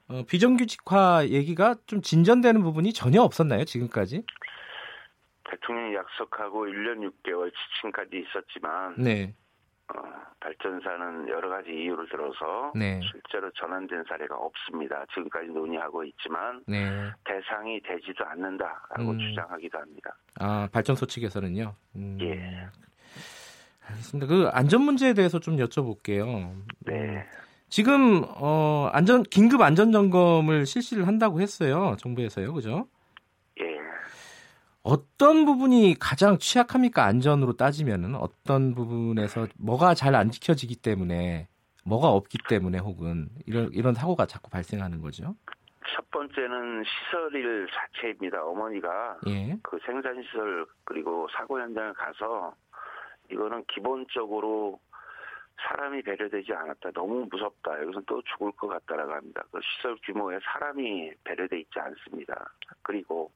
어, 0.09 0.23
비정규직화 0.27 1.27
얘기가 1.29 1.75
좀 1.85 2.01
진전되는 2.01 2.61
부분이 2.61 2.93
전혀 2.93 3.21
없었나요? 3.21 3.63
지금까지? 3.63 4.25
대통령이 5.49 5.95
약속하고 5.95 6.65
1년 6.65 7.09
6개월 7.09 7.51
지침까지 7.53 8.23
있었지만 8.27 8.95
네. 8.97 9.33
어, 9.95 10.01
발전사는 10.39 11.29
여러 11.29 11.49
가지 11.49 11.69
이유를 11.69 12.07
들어서 12.09 12.71
네. 12.75 12.99
실제로 13.11 13.49
전환된 13.51 14.03
사례가 14.07 14.35
없습니다. 14.35 15.05
지금까지 15.13 15.47
논의하고 15.47 16.03
있지만 16.05 16.63
네. 16.67 17.11
대상이 17.23 17.81
되지도 17.81 18.25
않는다라고 18.25 19.11
음. 19.11 19.19
주장하기도 19.19 19.77
합니다. 19.77 20.15
아, 20.39 20.67
발전소 20.71 21.05
측에서는요. 21.05 21.73
음. 21.95 22.17
예. 22.21 22.67
알겠습니다. 23.87 24.27
그 24.27 24.49
안전 24.51 24.81
문제에 24.81 25.13
대해서 25.13 25.39
좀 25.39 25.57
여쭤볼게요. 25.57 26.25
음, 26.25 26.65
네. 26.79 27.25
지금 27.69 28.23
어 28.37 28.89
안전 28.93 29.23
긴급 29.23 29.61
안전 29.61 29.91
점검을 29.91 30.65
실시를 30.65 31.07
한다고 31.07 31.41
했어요. 31.41 31.95
정부에서요. 31.99 32.53
그죠? 32.53 32.87
예. 34.85 34.89
어떤 34.91 35.45
부분이 35.45 35.95
가장 35.99 36.37
취약합니까? 36.37 37.03
안전으로 37.05 37.53
따지면은 37.53 38.15
어떤 38.15 38.75
부분에서 38.75 39.47
뭐가 39.57 39.93
잘 39.93 40.13
안 40.15 40.29
지켜지기 40.29 40.75
때문에 40.81 41.47
뭐가 41.85 42.09
없기 42.09 42.37
때문에 42.49 42.77
혹은 42.79 43.29
이런 43.45 43.69
이런 43.73 43.93
사고가 43.93 44.25
자꾸 44.25 44.49
발생하는 44.49 45.01
거죠. 45.01 45.35
첫 45.95 46.09
번째는 46.11 46.83
시설일 46.83 47.67
자체입니다. 47.71 48.43
어머니가 48.45 49.17
예. 49.27 49.57
그 49.63 49.79
생산 49.85 50.21
시설 50.23 50.65
그리고 50.83 51.27
사고 51.35 51.59
현장을 51.59 51.93
가서 51.93 52.53
이거는 53.31 53.63
기본적으로 53.73 54.79
사람이 55.67 56.01
배려되지 56.03 56.53
않았다. 56.53 56.91
너무 56.91 57.25
무섭다. 57.31 57.81
여기서 57.83 58.01
또 58.05 58.21
죽을 58.23 58.51
것 58.53 58.67
같다라고 58.67 59.13
합니다. 59.13 59.43
그 59.51 59.59
시설 59.63 59.97
규모에 60.03 60.39
사람이 60.43 61.11
배려돼 61.23 61.59
있지 61.59 61.79
않습니다. 61.79 62.49
그리고 62.81 63.31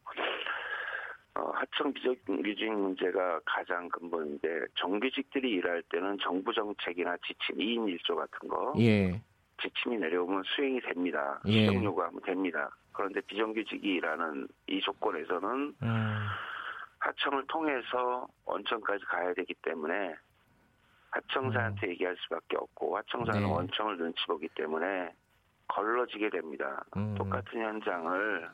어, 1.37 1.51
하청 1.53 1.93
비정규직 1.93 2.71
문제가 2.73 3.39
가장 3.45 3.87
근본인데 3.89 4.65
정규직들이 4.75 5.51
일할 5.51 5.83
때는 5.83 6.17
정부 6.19 6.51
정책이나 6.51 7.15
지침 7.17 7.57
2인 7.57 7.97
1조 7.99 8.15
같은 8.15 8.49
거 8.49 8.73
예. 8.79 9.21
지침이 9.61 9.97
내려오면 9.97 10.43
수행이 10.43 10.81
됩니다. 10.81 11.39
예. 11.45 11.67
수정 11.67 11.83
요구하면 11.83 12.21
됩니다. 12.21 12.69
그런데 12.91 13.21
비정규직이 13.21 13.87
일하는 13.87 14.47
이 14.65 14.81
조건에서는 14.81 15.75
음, 15.83 16.27
하청을 16.99 17.45
통해서 17.47 18.27
원청까지 18.45 19.05
가야 19.05 19.33
되기 19.35 19.53
때문에 19.61 20.15
하청사한테 21.11 21.89
얘기할 21.89 22.15
수밖에 22.17 22.57
없고 22.57 22.97
하청사는 22.97 23.41
네. 23.41 23.47
원청을 23.47 23.97
눈치 23.97 24.25
보기 24.25 24.47
때문에 24.49 25.13
걸러지게 25.67 26.31
됩니다. 26.31 26.83
음. 26.95 27.13
똑같은 27.15 27.61
현장을 27.61 28.49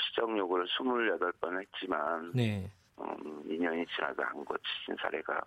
시정 0.00 0.36
요구를 0.38 0.66
28번 0.66 1.60
했지만 1.60 2.32
네. 2.34 2.70
음, 2.98 3.42
2년이 3.46 3.86
지나도 3.94 4.22
안 4.22 4.44
고치신 4.44 4.96
사례가 5.00 5.40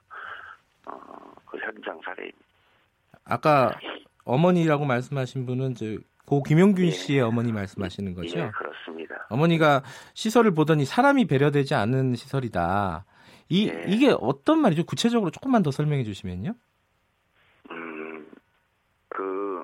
어, 0.86 1.33
그 1.45 1.57
현장 1.60 2.00
사례입니다. 2.03 2.39
아까 3.25 3.72
어머니라고 4.25 4.86
말씀하신 4.86 5.45
분은 5.45 5.75
저고 5.75 6.43
김용균 6.43 6.86
예. 6.88 6.91
씨의 6.91 7.22
어머니 7.22 7.51
말씀하시는 7.51 8.13
거죠? 8.15 8.39
예, 8.39 8.51
그렇습니다. 8.51 9.25
어머니가 9.29 9.83
시설을 10.13 10.53
보더니 10.53 10.86
사람이 10.86 11.25
배려되지 11.25 11.75
않은 11.75 12.15
시설이다. 12.15 13.05
이 13.50 13.69
예. 13.69 13.86
이게 13.88 14.13
어떤 14.19 14.60
말이죠? 14.60 14.86
구체적으로 14.86 15.31
조금만 15.31 15.63
더 15.63 15.72
설명해 15.72 16.03
주시면요. 16.03 16.53
음, 17.72 18.27
그 19.10 19.63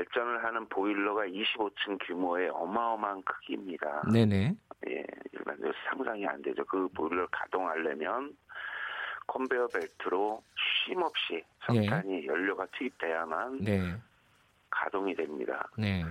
발전을 0.00 0.44
하는 0.44 0.66
보일러가 0.68 1.26
25층 1.26 1.98
규모의 2.06 2.48
어마어마한 2.50 3.22
크기입니다. 3.22 4.02
네네. 4.12 4.54
예, 4.88 5.04
일반적으로 5.32 5.74
상상이 5.88 6.26
안 6.26 6.40
되죠. 6.40 6.64
그 6.64 6.88
보일러를 6.88 7.26
가동하려면 7.30 8.34
컨베어 9.26 9.68
벨트로 9.68 10.42
쉼 10.56 10.98
없이 11.02 11.44
석탄이 11.66 12.26
연료가 12.26 12.66
투입돼야만 12.72 13.58
네. 13.58 13.94
가동이 14.70 15.14
됩니다. 15.14 15.68
네. 15.76 16.04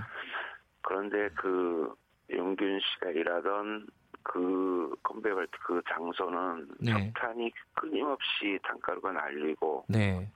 그런데 0.81 1.29
그 1.35 1.93
용균 2.31 2.79
씨가 2.79 3.09
일하던 3.09 3.87
그 4.21 4.95
컨베어 5.01 5.35
벨트 5.35 5.51
그 5.65 5.81
장소는 5.89 6.69
네. 6.79 6.91
석탄이 6.91 7.51
끊임없이 7.73 8.59
단가루가 8.63 9.11
날리고 9.11 9.85
네. 9.89 10.29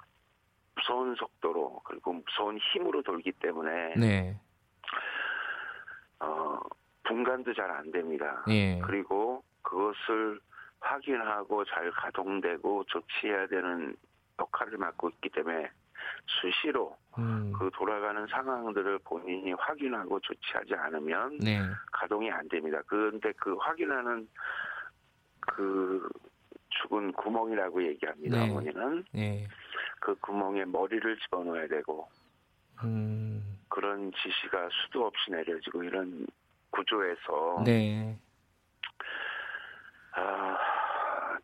무서운 0.76 1.16
속도로 1.16 1.82
그리고 1.84 2.14
무서운 2.14 2.58
힘으로 2.58 3.02
돌기 3.02 3.32
때문에 3.34 3.94
네. 3.96 4.40
어, 6.20 6.60
분간도 7.04 7.54
잘 7.54 7.70
안 7.72 7.92
됩니다. 7.92 8.44
예. 8.50 8.80
그리고 8.80 9.44
그것을 9.62 10.40
확인하고 10.80 11.66
잘 11.66 11.92
가동되고 11.92 12.84
조치해야 12.86 13.48
되는 13.48 13.96
역할을 14.40 14.78
맡고 14.78 15.10
있기 15.10 15.30
때문에 15.30 15.70
수시로 16.26 16.98
음. 17.18 17.54
그 17.58 17.70
돌아가는 17.74 18.26
상황들을 18.28 19.00
본인이 19.00 19.54
확인하고 19.54 20.20
조치하지 20.20 20.76
않으면 20.76 21.38
네. 21.40 21.62
가동이 21.92 22.30
안 22.32 22.48
됩니다. 22.50 22.82
그런데 22.88 23.32
그 23.34 23.56
확인하는 23.56 24.28
그 25.40 26.10
죽은 26.70 27.12
구멍이라고 27.14 27.84
얘기합니다. 27.84 28.38
네. 28.38 28.50
어머니는 28.50 29.06
네. 29.12 29.48
그 30.04 30.16
구멍에 30.16 30.66
머리를 30.66 31.18
집어넣어야 31.20 31.66
되고 31.68 32.10
음. 32.84 33.42
그런 33.70 34.12
지시가 34.12 34.68
수도 34.70 35.06
없이 35.06 35.32
내려지고 35.32 35.82
이런 35.82 36.28
구조에서 36.72 37.64
네. 37.66 38.20
아, 40.12 40.58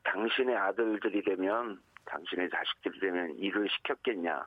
당신의 0.03 0.57
아들들이 0.57 1.23
되면 1.23 1.81
당신의 2.03 2.49
자식들이 2.49 2.99
되면 2.99 3.33
일을 3.37 3.69
시켰겠냐 3.69 4.45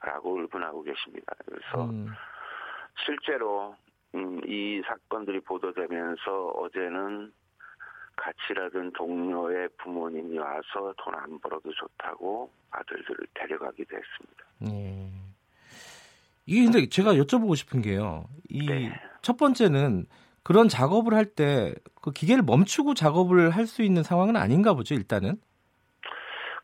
라고 0.00 0.34
울분하고 0.34 0.82
계십니다. 0.82 1.32
그래서 1.46 1.84
음. 1.86 2.08
실제로 3.06 3.74
음, 4.14 4.42
이 4.44 4.82
사건들이 4.86 5.40
보도되면서 5.40 6.48
어제는 6.48 7.32
같이 8.20 8.38
일하던 8.50 8.92
동료의 8.92 9.68
부모님이 9.78 10.38
와서 10.38 10.92
돈 10.98 11.14
안 11.14 11.38
벌어도 11.40 11.72
좋다고 11.72 12.50
아들들을 12.70 13.26
데려가기도 13.34 13.96
했습니다. 13.96 14.44
예. 14.70 15.10
이게 16.46 16.64
근데 16.64 16.86
제가 16.88 17.14
여쭤보고 17.14 17.56
싶은 17.56 17.80
게요. 17.80 18.24
이 18.48 18.66
네. 18.66 18.92
첫 19.22 19.36
번째는 19.38 20.06
그런 20.42 20.68
작업을 20.68 21.14
할 21.14 21.34
때 21.34 21.74
그 22.02 22.12
기계를 22.12 22.42
멈추고 22.42 22.94
작업을 22.94 23.50
할 23.50 23.66
수 23.66 23.82
있는 23.82 24.02
상황은 24.02 24.36
아닌가 24.36 24.72
보죠, 24.74 24.94
일단은. 24.94 25.40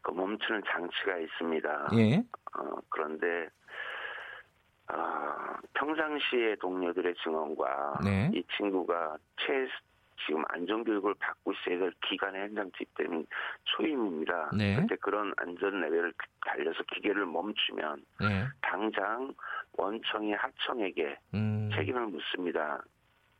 그 0.03 0.11
멈추는 0.13 0.63
장치가 0.67 1.19
있습니다. 1.19 1.89
예. 1.99 2.17
어, 2.59 2.77
그런데 2.89 3.49
어, 4.93 4.97
평상시의 5.75 6.57
동료들의 6.59 7.15
증언과 7.23 7.99
네. 8.05 8.31
이 8.35 8.43
친구가 8.57 9.17
최 9.39 9.67
지금 10.25 10.43
안전교육을 10.49 11.15
받고 11.19 11.53
있어야 11.53 11.79
될 11.79 11.93
기간에 12.09 12.41
현장 12.41 12.71
투입되는 12.73 13.27
초임입니다. 13.65 14.51
네. 14.57 14.77
그때 14.77 14.97
그런 14.97 15.33
안전 15.37 15.81
레벨을 15.81 16.13
달려서 16.45 16.83
기계를 16.95 17.27
멈추면 17.27 18.05
예. 18.23 18.47
당장 18.63 19.35
원청이 19.73 20.33
하청에게 20.33 21.19
음. 21.35 21.71
책임을 21.75 22.07
묻습니다. 22.07 22.83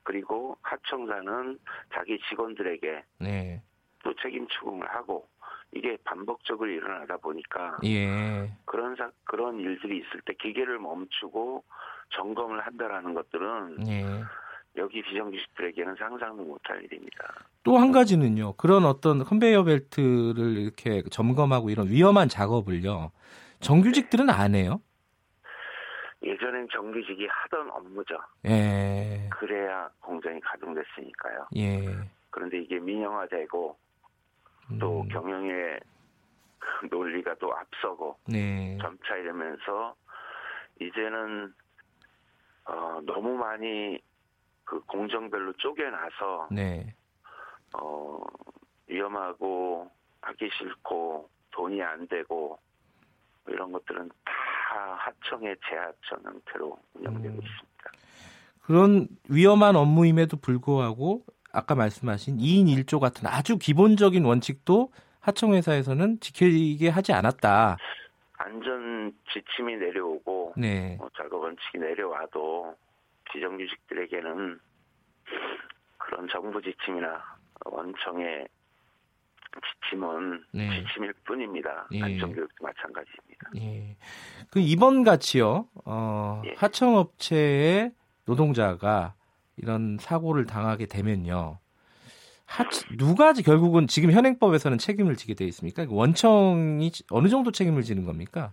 그리고 0.03 0.57
하청사는 0.62 1.59
자기 1.93 2.19
직원들에게 2.29 3.05
네. 3.21 3.62
또 4.05 4.15
책임 4.17 4.47
추궁을 4.49 4.87
하고 4.89 5.29
이게 5.73 5.97
반복적으로 6.05 6.71
일어나다 6.71 7.17
보니까 7.17 7.79
예. 7.85 8.51
그런 8.65 8.95
사, 8.97 9.11
그런 9.25 9.59
일들이 9.59 9.99
있을 9.99 10.21
때 10.25 10.35
기계를 10.35 10.79
멈추고 10.79 11.65
점검을 12.11 12.61
한다라는 12.61 13.15
것들은 13.15 13.89
예. 13.89 14.05
여기 14.77 15.03
비정규직들에게는 15.03 15.97
상상도 15.97 16.45
못할 16.45 16.83
일입니다. 16.85 17.35
또 17.62 17.77
한 17.79 17.93
가지는요. 17.93 18.55
그런 18.55 18.85
어떤 18.85 19.25
컨베이어 19.25 19.65
벨트를 19.65 20.59
이렇게 20.59 21.03
점검하고 21.11 21.71
이런 21.71 21.89
위험한 21.89 22.29
작업을요. 22.29 23.11
정규직들은 23.61 24.31
안 24.31 24.55
해요. 24.55 24.81
예전엔 26.23 26.69
정규직이 26.73 27.27
하던 27.29 27.71
업무죠. 27.71 28.19
예. 28.47 29.29
그래야 29.31 29.89
공장이 30.01 30.41
가동됐으니까요. 30.41 31.49
예. 31.57 31.85
그런데 32.31 32.59
이게 32.61 32.79
민영화되고 32.79 33.77
또 34.81 35.01
음. 35.03 35.09
경영의 35.09 35.81
그 36.59 36.87
논리가 36.91 37.35
또 37.39 37.55
앞서고 37.55 38.19
네. 38.29 38.77
점차 38.81 39.17
이러면서 39.17 39.95
이제는 40.81 41.53
어, 42.67 43.01
너무 43.07 43.35
많이 43.37 43.99
그 44.66 44.81
공정별로 44.81 45.55
쪼개놔서 45.55 46.48
네. 46.50 46.94
어, 47.72 48.22
위험하고 48.88 49.90
하기 50.20 50.50
싫고 50.59 51.31
돈이 51.52 51.83
안 51.83 52.07
되고 52.09 52.59
이런 53.46 53.72
것들은 53.72 54.11
다 54.24 54.33
하청의 54.98 55.57
재하청 55.68 56.18
형태로 56.24 56.79
운영되고 56.94 57.35
음. 57.35 57.40
있습니다. 57.42 57.90
그런 58.64 59.09
위험한 59.29 59.76
업무임에도 59.76 60.37
불구하고 60.38 61.24
아까 61.52 61.76
말씀하신 61.76 62.38
2인 62.38 62.66
1조 62.66 62.98
같은 62.98 63.26
아주 63.29 63.59
기본적인 63.59 64.24
원칙도 64.24 64.90
하청회사에서는 65.20 66.18
지키게 66.20 66.88
하지 66.88 67.12
않았다. 67.12 67.76
안전 68.38 69.12
지침이 69.33 69.76
내려오고 69.76 70.55
네. 70.57 70.96
뭐 70.98 71.09
작업 71.16 71.42
원칙이 71.42 71.79
내려와도 71.79 72.76
비정규직들에게는 73.37 74.59
그런 75.99 76.29
정부 76.33 76.62
지침이나 76.62 77.22
원청의 77.64 78.49
지침은 79.83 80.44
네. 80.53 80.83
지침일 80.83 81.12
뿐입니다. 81.25 81.87
예. 81.92 82.03
안전교육도 82.03 82.64
마찬가지입니다. 82.64 83.51
예. 83.57 83.96
그 84.51 84.61
이번 84.61 85.03
같이요. 85.03 85.68
어, 85.85 86.42
예. 86.46 86.55
하청업체의 86.57 87.92
노동자가 88.27 89.14
이런 89.57 89.96
사고를 89.99 90.46
당하게 90.46 90.87
되면요. 90.87 91.59
하, 92.44 92.64
누가 92.96 93.33
결국은 93.33 93.87
지금 93.87 94.12
현행법에서는 94.12 94.79
책임을 94.79 95.16
지게 95.16 95.35
돼 95.35 95.44
있습니까? 95.46 95.87
원청이 95.88 96.92
어느 97.11 97.29
정도 97.29 97.51
책임을 97.51 97.83
지는 97.83 98.05
겁니까? 98.05 98.53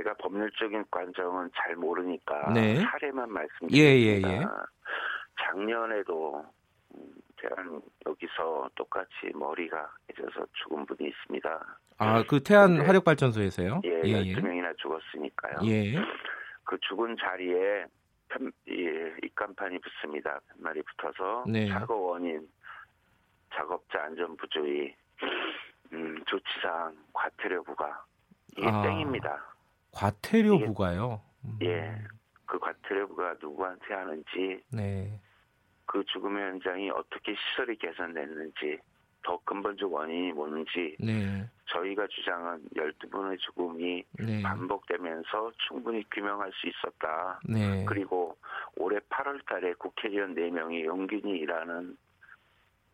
어, 0.00 0.02
제가 0.02 0.14
법률적인 0.14 0.84
관점은 0.90 1.50
잘 1.54 1.76
모르니까 1.76 2.52
네. 2.52 2.80
사례만 2.80 3.28
예, 3.28 3.32
말씀드리겠습니다. 3.32 4.28
예, 4.28 4.36
예. 4.36 4.46
작년에도 5.40 6.44
음, 6.94 7.12
대한 7.36 7.80
여기서 8.06 8.70
똑같이 8.74 9.30
머리가 9.34 9.90
깨져서 10.08 10.46
죽은 10.52 10.86
분이 10.86 11.08
있습니다. 11.08 11.78
아, 11.98 12.24
그 12.26 12.42
태안 12.42 12.78
네. 12.78 12.84
화력 12.84 13.04
발전소에서요? 13.04 13.82
예, 13.84 14.02
예, 14.04 14.34
12명이나 14.34 14.76
죽었으니까요. 14.78 15.70
예. 15.70 15.94
그 16.64 16.78
죽은 16.80 17.16
자리에 17.18 17.84
편, 18.28 18.50
예, 18.68 19.16
입간판이 19.22 19.78
붙습니다. 19.80 20.40
편말이 20.48 20.82
붙어서 20.82 21.44
네. 21.48 21.68
사고 21.68 22.10
원인, 22.10 22.48
작업자 23.52 24.04
안전 24.04 24.36
부조의 24.36 24.94
음, 25.92 26.22
조치사항, 26.26 26.96
과태료 27.12 27.64
부과 27.64 28.04
이게 28.56 28.68
아. 28.68 28.82
땡입니다. 28.82 29.50
과태료 29.92 30.58
부가요. 30.60 31.20
음, 31.44 31.58
예, 31.62 31.94
그 32.46 32.58
과태료 32.58 33.08
부가 33.08 33.34
누구한테 33.40 33.94
하는지 33.94 34.62
네. 34.72 35.20
그 35.86 36.04
죽음의 36.04 36.42
현장이 36.52 36.90
어떻게 36.90 37.34
시설이 37.34 37.76
개선됐는지 37.76 38.78
더 39.22 39.38
근본적 39.44 39.92
원인이 39.92 40.32
뭔지 40.32 40.96
네. 41.00 41.46
저희가 41.66 42.06
주장한 42.08 42.62
12분의 42.76 43.38
죽음이 43.40 44.02
네. 44.18 44.42
반복되면서 44.42 45.52
충분히 45.68 46.02
규명할 46.10 46.50
수 46.54 46.68
있었다. 46.68 47.38
네. 47.48 47.84
그리고 47.86 48.36
올해 48.76 48.98
8월 49.10 49.44
달에 49.46 49.74
국회의원 49.74 50.34
4명이 50.34 50.84
용균이 50.84 51.38
일하는 51.38 51.96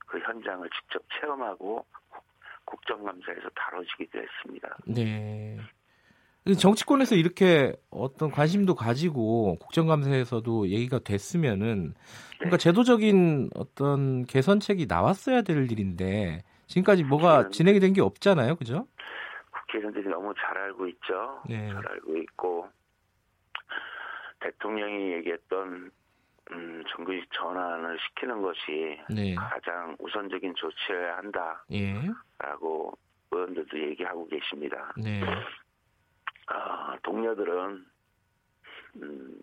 그 0.06 0.18
현장을 0.20 0.68
직접 0.70 1.02
체험하고 1.20 1.84
국- 2.08 2.24
국정감사에서 2.64 3.48
다뤄지기도 3.54 4.18
했습니다. 4.18 4.76
네. 4.86 5.58
정치권에서 6.54 7.16
이렇게 7.16 7.72
어떤 7.90 8.30
관심도 8.30 8.74
가지고 8.76 9.56
국정감사에서도 9.58 10.68
얘기가 10.68 11.00
됐으면은 11.00 11.94
그러니까 12.38 12.56
제도적인 12.58 13.50
어떤 13.54 14.24
개선책이 14.26 14.86
나왔어야 14.86 15.42
될 15.42 15.70
일인데 15.70 16.42
지금까지 16.66 17.04
뭐가. 17.04 17.48
진행이 17.50 17.80
된 17.80 17.92
게 17.92 18.00
없잖아요, 18.00 18.56
그죠? 18.56 18.86
국회의원들이 19.50 20.08
너무 20.08 20.32
잘 20.38 20.56
알고 20.58 20.86
있죠. 20.88 21.42
네. 21.48 21.68
잘 21.68 21.76
알고 21.88 22.16
있고 22.18 22.68
대통령이 24.40 25.12
얘기했던 25.14 25.90
음, 26.52 26.84
정규직 26.90 27.28
전환을 27.32 27.98
시키는 27.98 28.42
것이 28.42 28.98
네. 29.10 29.34
가장 29.34 29.96
우선적인 29.98 30.54
조치여야 30.54 31.20
예. 31.70 31.92
한다라고 31.94 32.96
의원들도 33.32 33.80
얘기하고 33.90 34.26
계십니다. 34.28 34.92
네. 35.02 35.20
아, 36.46 36.96
동료들은 37.02 37.86
음, 39.02 39.40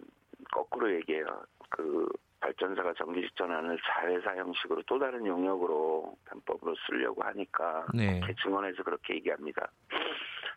거꾸로 0.51 0.93
얘기해요. 0.95 1.25
그 1.69 2.07
발전사가 2.39 2.93
정규직 2.93 3.35
전환을 3.35 3.77
자회사 3.85 4.35
형식으로 4.35 4.83
또 4.83 4.99
다른 4.99 5.25
용역으로 5.25 6.17
편법으로 6.25 6.75
쓰려고 6.87 7.23
하니까 7.23 7.85
네. 7.93 8.19
국회 8.19 8.33
증언에서 8.41 8.83
그렇게 8.83 9.15
얘기합니다. 9.15 9.71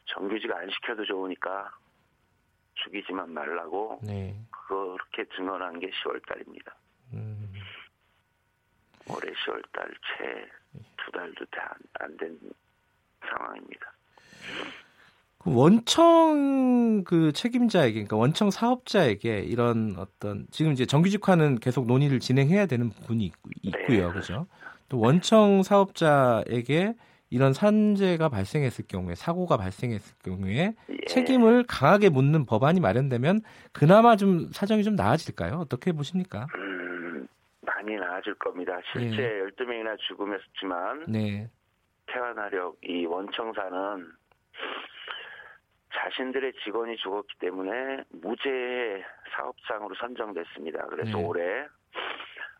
정규직 0.06 0.50
안 0.52 0.68
시켜도 0.70 1.04
좋으니까 1.04 1.70
죽이지만 2.74 3.32
말라고 3.32 4.00
네. 4.02 4.36
그렇게 4.68 5.24
증언한 5.36 5.78
게 5.78 5.90
10월 5.90 6.24
달입니다. 6.26 6.74
음. 7.12 7.52
올해 9.08 9.32
10월 9.32 9.62
달 9.72 9.88
채 10.18 10.56
두 10.98 11.12
달도 11.12 11.44
안된 11.94 12.38
상황입니다. 13.20 13.92
그 15.46 15.54
원청 15.54 17.04
그 17.04 17.30
책임자에게, 17.30 17.92
그러니까 17.92 18.16
원청 18.16 18.50
사업자에게 18.50 19.38
이런 19.38 19.94
어떤 19.96 20.44
지금 20.50 20.72
이제 20.72 20.84
정규직화는 20.86 21.60
계속 21.60 21.86
논의를 21.86 22.18
진행해야 22.18 22.66
되는 22.66 22.90
부분이 22.90 23.24
있고, 23.26 23.50
있고요, 23.62 24.08
네. 24.08 24.12
그죠? 24.12 24.46
또 24.88 24.98
원청 24.98 25.62
사업자에게 25.62 26.96
이런 27.30 27.52
산재가 27.52 28.28
발생했을 28.28 28.86
경우에 28.88 29.14
사고가 29.14 29.56
발생했을 29.56 30.16
경우에 30.24 30.74
예. 30.90 31.04
책임을 31.06 31.64
강하게 31.68 32.08
묻는 32.08 32.44
법안이 32.44 32.80
마련되면 32.80 33.42
그나마 33.72 34.16
좀 34.16 34.50
사정이 34.52 34.82
좀 34.82 34.96
나아질까요? 34.96 35.58
어떻게 35.58 35.92
보십니까? 35.92 36.48
음, 36.56 37.28
많이 37.60 37.94
나아질 37.94 38.34
겁니다. 38.34 38.80
실제 38.92 39.22
예. 39.22 39.44
12명이나 39.44 39.96
죽음했지만 40.08 41.04
네, 41.06 41.48
태완하력 42.06 42.78
이 42.82 43.06
원청사는 43.06 44.25
자신들의 45.96 46.52
직원이 46.64 46.96
죽었기 46.96 47.38
때문에 47.38 48.04
무죄 48.10 49.04
사업장으로 49.34 49.94
선정됐습니다. 49.96 50.86
그래서 50.86 51.16
네. 51.18 51.24
올해 51.24 51.66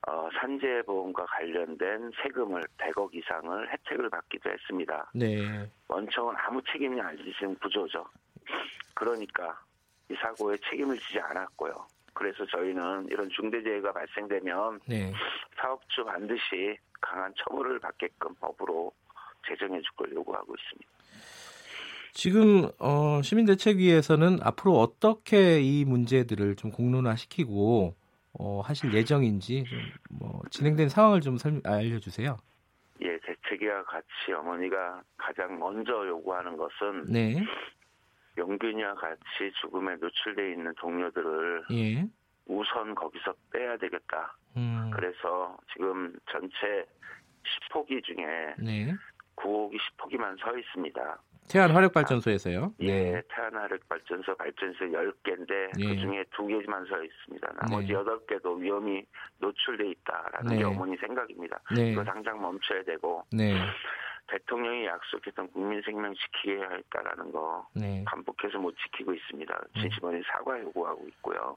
어, 0.08 0.28
산재보험과 0.38 1.26
관련된 1.26 2.12
세금을 2.22 2.62
100억 2.78 3.14
이상을 3.14 3.72
혜택을 3.72 4.08
받기도 4.08 4.50
했습니다. 4.50 5.10
네, 5.14 5.68
원청은 5.88 6.34
아무 6.38 6.62
책임이 6.72 7.00
안 7.00 7.16
지는 7.16 7.54
구조죠. 7.56 8.06
그러니까 8.94 9.60
이 10.08 10.14
사고에 10.14 10.56
책임을 10.70 10.96
지지 10.98 11.18
않았고요. 11.18 11.72
그래서 12.14 12.46
저희는 12.46 13.08
이런 13.10 13.28
중대재해가 13.28 13.92
발생되면 13.92 14.80
네. 14.86 15.12
사업주 15.56 16.04
반드시 16.04 16.78
강한 17.00 17.34
처벌을 17.36 17.78
받게끔 17.80 18.34
법으로 18.36 18.92
제정해 19.46 19.80
줄 19.80 19.92
걸 19.96 20.12
요구하고 20.12 20.54
있습니다. 20.54 20.90
지금 22.16 22.70
어, 22.78 23.20
시민대책위에서는 23.22 24.38
앞으로 24.42 24.72
어떻게 24.78 25.60
이 25.60 25.84
문제들을 25.84 26.56
좀 26.56 26.70
공론화시키고 26.70 27.94
어, 28.38 28.60
하실 28.62 28.94
예정인지 28.94 29.64
좀뭐 30.08 30.40
진행된 30.50 30.88
상황을 30.88 31.20
좀 31.20 31.36
설명, 31.36 31.60
알려주세요. 31.66 32.38
예, 33.02 33.18
대책위와 33.18 33.84
같이 33.84 34.32
어머니가 34.34 35.02
가장 35.18 35.58
먼저 35.58 36.08
요구하는 36.08 36.56
것은 36.56 37.04
네, 37.12 37.44
영균이와 38.38 38.94
같이 38.94 39.52
죽음에 39.60 39.96
노출돼 39.96 40.52
있는 40.52 40.72
동료들을 40.78 41.64
예, 41.72 42.06
우선 42.46 42.94
거기서 42.94 43.34
빼야 43.52 43.76
되겠다. 43.76 44.34
음, 44.56 44.90
그래서 44.94 45.54
지금 45.70 46.14
전체 46.32 46.86
10호기 47.70 48.02
중에 48.04 48.54
네. 48.58 48.94
9호기 49.36 49.78
10호기만 49.78 50.40
서 50.40 50.56
있습니다. 50.56 51.18
태안 51.48 51.70
화력발전소에서요. 51.70 52.74
예, 52.80 53.12
네, 53.12 53.22
태안 53.28 53.54
화력 53.54 53.88
발전소 53.88 54.34
발전소 54.34 54.84
10개인데 54.86 55.70
예. 55.78 55.88
그 55.88 56.00
중에 56.00 56.24
두 56.34 56.46
개만 56.46 56.84
서 56.86 57.02
있습니다. 57.02 57.52
나머지 57.60 57.88
네. 57.88 57.94
여덟 57.94 58.18
개도 58.26 58.54
위험이 58.54 59.04
노출돼 59.38 59.88
있다라는 59.90 60.50
네. 60.50 60.58
게 60.58 60.64
어머니 60.64 60.96
생각입니다. 60.96 61.60
네, 61.74 61.92
이거 61.92 62.02
당장 62.02 62.40
멈춰야 62.40 62.82
되고 62.82 63.24
네, 63.32 63.54
대통령이 64.28 64.86
약속했던 64.86 65.52
국민 65.52 65.80
생명 65.82 66.14
지키게 66.14 66.60
했다라는 66.60 67.30
거 67.30 67.66
네, 67.74 68.04
반복해서 68.06 68.58
못 68.58 68.74
지키고 68.78 69.14
있습니다. 69.14 69.60
네. 69.74 69.80
진심원이 69.80 70.22
사과 70.26 70.60
요구하고 70.60 71.06
있고요. 71.08 71.56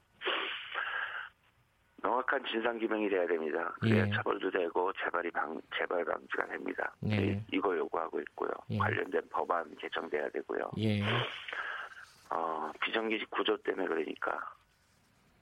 명확한 2.02 2.44
진상 2.50 2.78
규명이 2.78 3.08
돼야 3.08 3.26
됩니다. 3.26 3.74
그래야 3.80 4.06
예. 4.06 4.10
처벌도 4.10 4.50
되고 4.50 4.92
재발이 5.04 5.30
방 5.30 5.60
재발 5.76 6.04
방지가 6.04 6.46
됩니다. 6.46 6.94
네. 7.00 7.16
이- 7.50 7.56
이거 7.56 7.76
요구하고 7.76 8.20
있고요. 8.20 8.50
예. 8.70 8.78
관련된 8.78 9.22
법안 9.30 9.74
개정돼야 9.76 10.28
되고요. 10.30 10.70
예, 10.78 11.02
어, 12.30 12.70
비정규직 12.80 13.30
구조 13.30 13.56
때문에 13.58 13.86
그러니까 13.88 14.38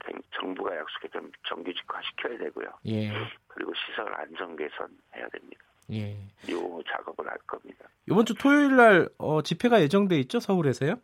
정- 0.05 0.21
정부가 0.41 0.77
약속했던 0.77 1.33
정규직화 1.49 2.01
시켜야 2.03 2.39
되고요. 2.39 2.67
예, 2.87 3.13
그리고 3.49 3.73
시설 3.75 4.13
안전 4.15 4.57
개선해야 4.57 5.29
됩니다. 5.33 5.63
예. 5.93 6.17
이 6.47 6.83
작업을 6.91 7.27
할 7.29 7.37
겁니다. 7.47 7.89
이번 8.09 8.25
주 8.27 8.35
토요일 8.35 8.77
날 8.77 9.09
어, 9.19 9.43
집회가 9.43 9.81
예정돼 9.81 10.17
있죠 10.21 10.41
서울에서요? 10.41 10.95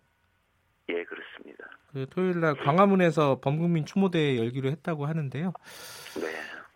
예, 0.90 1.04
그렇습니다. 1.04 1.63
그 1.94 2.07
토요일 2.11 2.40
날 2.40 2.57
광화문에서 2.57 3.38
범국민 3.40 3.87
추모대 3.87 4.37
열기로 4.37 4.68
했다고 4.68 5.07
하는데요. 5.07 5.52
네. 6.20 6.26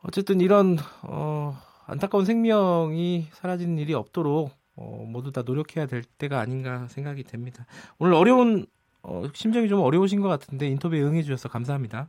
어쨌든 0.05 0.41
이런 0.41 0.77
어, 1.03 1.59
안타까운 1.89 2.25
생명이 2.25 3.27
사라지는 3.33 3.79
일이 3.79 3.95
없도록 3.95 4.53
어, 4.77 5.05
모두 5.09 5.33
다 5.33 5.43
노력해야 5.45 5.87
될 5.87 6.05
때가 6.05 6.39
아닌가 6.39 6.87
생각이 6.87 7.25
됩니다. 7.25 7.67
오늘 7.99 8.15
어려운 8.15 8.67
어, 9.03 9.25
심정이 9.35 9.69
좀 9.69 9.81
어려우신 9.81 10.21
것 10.21 10.29
같은데 10.29 10.69
인터뷰에 10.69 11.03
응해 11.03 11.23
주셔서 11.23 11.49
감사합니다. 11.49 12.09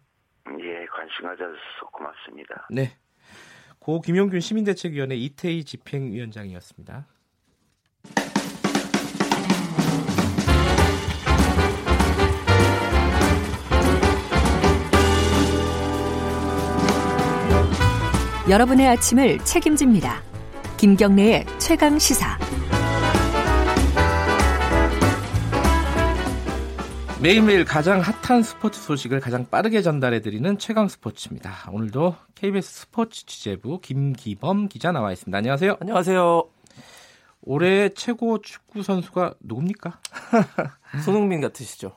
예, 0.60 0.86
관심 0.86 1.24
가져주셔서 1.24 1.90
고맙습니다. 1.92 2.68
네, 2.70 2.92
고 3.80 4.02
김용균 4.02 4.40
시민대책위원회 4.40 5.16
이태희 5.16 5.64
집행위원장이었습니다. 5.64 7.08
여러분의 18.50 18.88
아침을 18.88 19.38
책임집니다. 19.46 20.24
김경래의 20.78 21.46
최강 21.60 22.00
시사. 22.00 22.36
매일매일 27.22 27.64
가장 27.64 28.02
핫한 28.02 28.42
스포츠 28.42 28.82
소식을 28.82 29.20
가장 29.20 29.46
빠르게 29.46 29.84
전달해드리는 29.84 30.58
최강 30.58 30.88
스포츠입니다. 30.88 31.70
오늘도 31.72 32.16
KBS 32.34 32.74
스포츠 32.74 33.28
취재부 33.28 33.82
김기범 33.82 34.68
기자 34.68 34.92
나와 34.92 35.12
있습니다. 35.12 35.38
안녕하세요. 35.38 35.78
안녕하세요. 35.80 36.50
올해 37.42 37.90
최고 37.90 38.42
축구 38.42 38.82
선수가 38.82 39.36
누굽니까? 39.42 40.00
손흥민 41.06 41.40
같으시죠? 41.42 41.96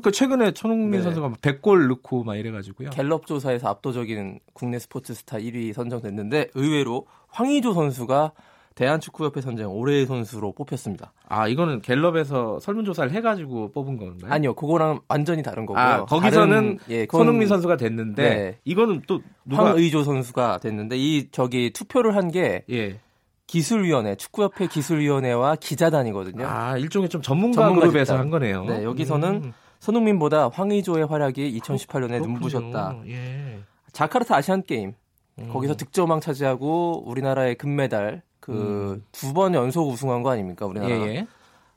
그러니까 0.00 0.10
최근에 0.10 0.52
손흥민 0.54 1.00
네. 1.00 1.02
선수가 1.02 1.28
막 1.28 1.40
100골 1.40 1.88
넣고 1.88 2.24
막 2.24 2.36
이래가지고요. 2.36 2.90
갤럽 2.90 3.26
조사에서 3.26 3.68
압도적인 3.68 4.40
국내 4.52 4.78
스포츠 4.78 5.14
스타 5.14 5.38
1위 5.38 5.72
선정됐는데 5.72 6.48
의외로 6.54 7.06
황의조 7.28 7.74
선수가 7.74 8.32
대한축구협회 8.74 9.40
선정 9.40 9.76
올해의 9.76 10.06
선수로 10.06 10.52
뽑혔습니다. 10.52 11.12
아 11.28 11.48
이거는 11.48 11.82
갤럽에서 11.82 12.60
설문조사를 12.60 13.10
해가지고 13.10 13.72
뽑은 13.72 13.96
건가요? 13.96 14.32
아니요, 14.32 14.54
그거랑 14.54 15.00
완전히 15.08 15.42
다른 15.42 15.66
거고요. 15.66 15.82
아 15.82 16.04
거기서는 16.04 16.76
다른, 16.76 16.78
예, 16.88 17.06
그건 17.06 17.22
손흥민 17.22 17.48
선수가 17.48 17.76
됐는데 17.76 18.22
네. 18.22 18.58
이거는 18.64 19.02
또 19.08 19.20
누가 19.44 19.70
황의조 19.70 20.04
선수가 20.04 20.58
됐는데 20.58 20.96
이 20.96 21.28
저기 21.32 21.72
투표를 21.72 22.14
한게 22.14 22.64
예. 22.70 23.00
기술위원회, 23.48 24.14
축구협회 24.14 24.68
기술위원회와 24.68 25.56
기자단이거든요. 25.56 26.46
아 26.46 26.76
일종의 26.76 27.08
좀 27.08 27.20
전문가, 27.20 27.62
전문가 27.62 27.80
그룹에서 27.80 28.12
집단. 28.12 28.20
한 28.20 28.30
거네요. 28.30 28.64
네, 28.64 28.84
여기서는 28.84 29.42
음, 29.42 29.52
손흥민보다 29.80 30.48
황의조의 30.48 31.06
활약이 31.06 31.58
2018년에 31.60 32.08
그렇군요. 32.08 32.26
눈부셨다. 32.26 33.00
예. 33.06 33.60
자카르타 33.92 34.36
아시안 34.36 34.62
게임 34.62 34.94
음. 35.38 35.48
거기서 35.52 35.76
득점왕 35.76 36.20
차지하고 36.20 37.04
우리나라의 37.06 37.54
금메달 37.56 38.22
그 38.40 39.02
두번 39.12 39.54
연속 39.54 39.88
우승한 39.88 40.22
거 40.22 40.30
아닙니까 40.30 40.66
우리나라 40.66 40.94
음. 40.94 41.02
예, 41.02 41.14
예. 41.16 41.26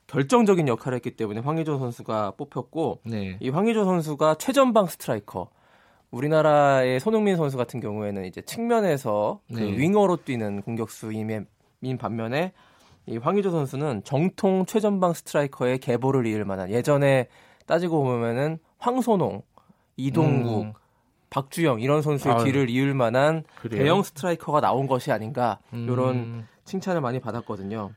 결정적인 0.06 0.68
역할을 0.68 0.96
했기 0.96 1.16
때문에 1.16 1.40
황의조 1.40 1.78
선수가 1.78 2.32
뽑혔고 2.36 3.00
네. 3.04 3.36
이 3.40 3.48
황의조 3.48 3.84
선수가 3.84 4.34
최전방 4.34 4.86
스트라이커 4.86 5.48
우리나라의 6.10 7.00
손흥민 7.00 7.36
선수 7.36 7.56
같은 7.56 7.80
경우에는 7.80 8.26
이제 8.26 8.42
측면에서 8.42 9.40
그 9.52 9.60
네. 9.60 9.76
윙어로 9.78 10.18
뛰는 10.24 10.62
공격수인 10.62 11.46
반면에 11.98 12.52
이 13.06 13.16
황의조 13.16 13.50
선수는 13.50 14.02
정통 14.04 14.66
최전방 14.66 15.14
스트라이커의 15.14 15.78
계보를 15.78 16.26
이을 16.26 16.44
만한 16.44 16.70
예전에 16.70 17.28
따지고 17.66 18.02
보면은 18.02 18.58
황선홍, 18.78 19.42
이동국, 19.96 20.62
음. 20.64 20.72
박주영 21.30 21.80
이런 21.80 22.02
선수의 22.02 22.34
아유. 22.34 22.44
뒤를 22.44 22.68
이을 22.68 22.94
만한 22.94 23.44
그래요? 23.60 23.82
대형 23.82 24.02
스트라이커가 24.02 24.60
나온 24.60 24.86
것이 24.86 25.10
아닌가 25.12 25.58
이런 25.72 26.16
음. 26.16 26.48
칭찬을 26.64 27.00
많이 27.00 27.20
받았거든요. 27.20 27.90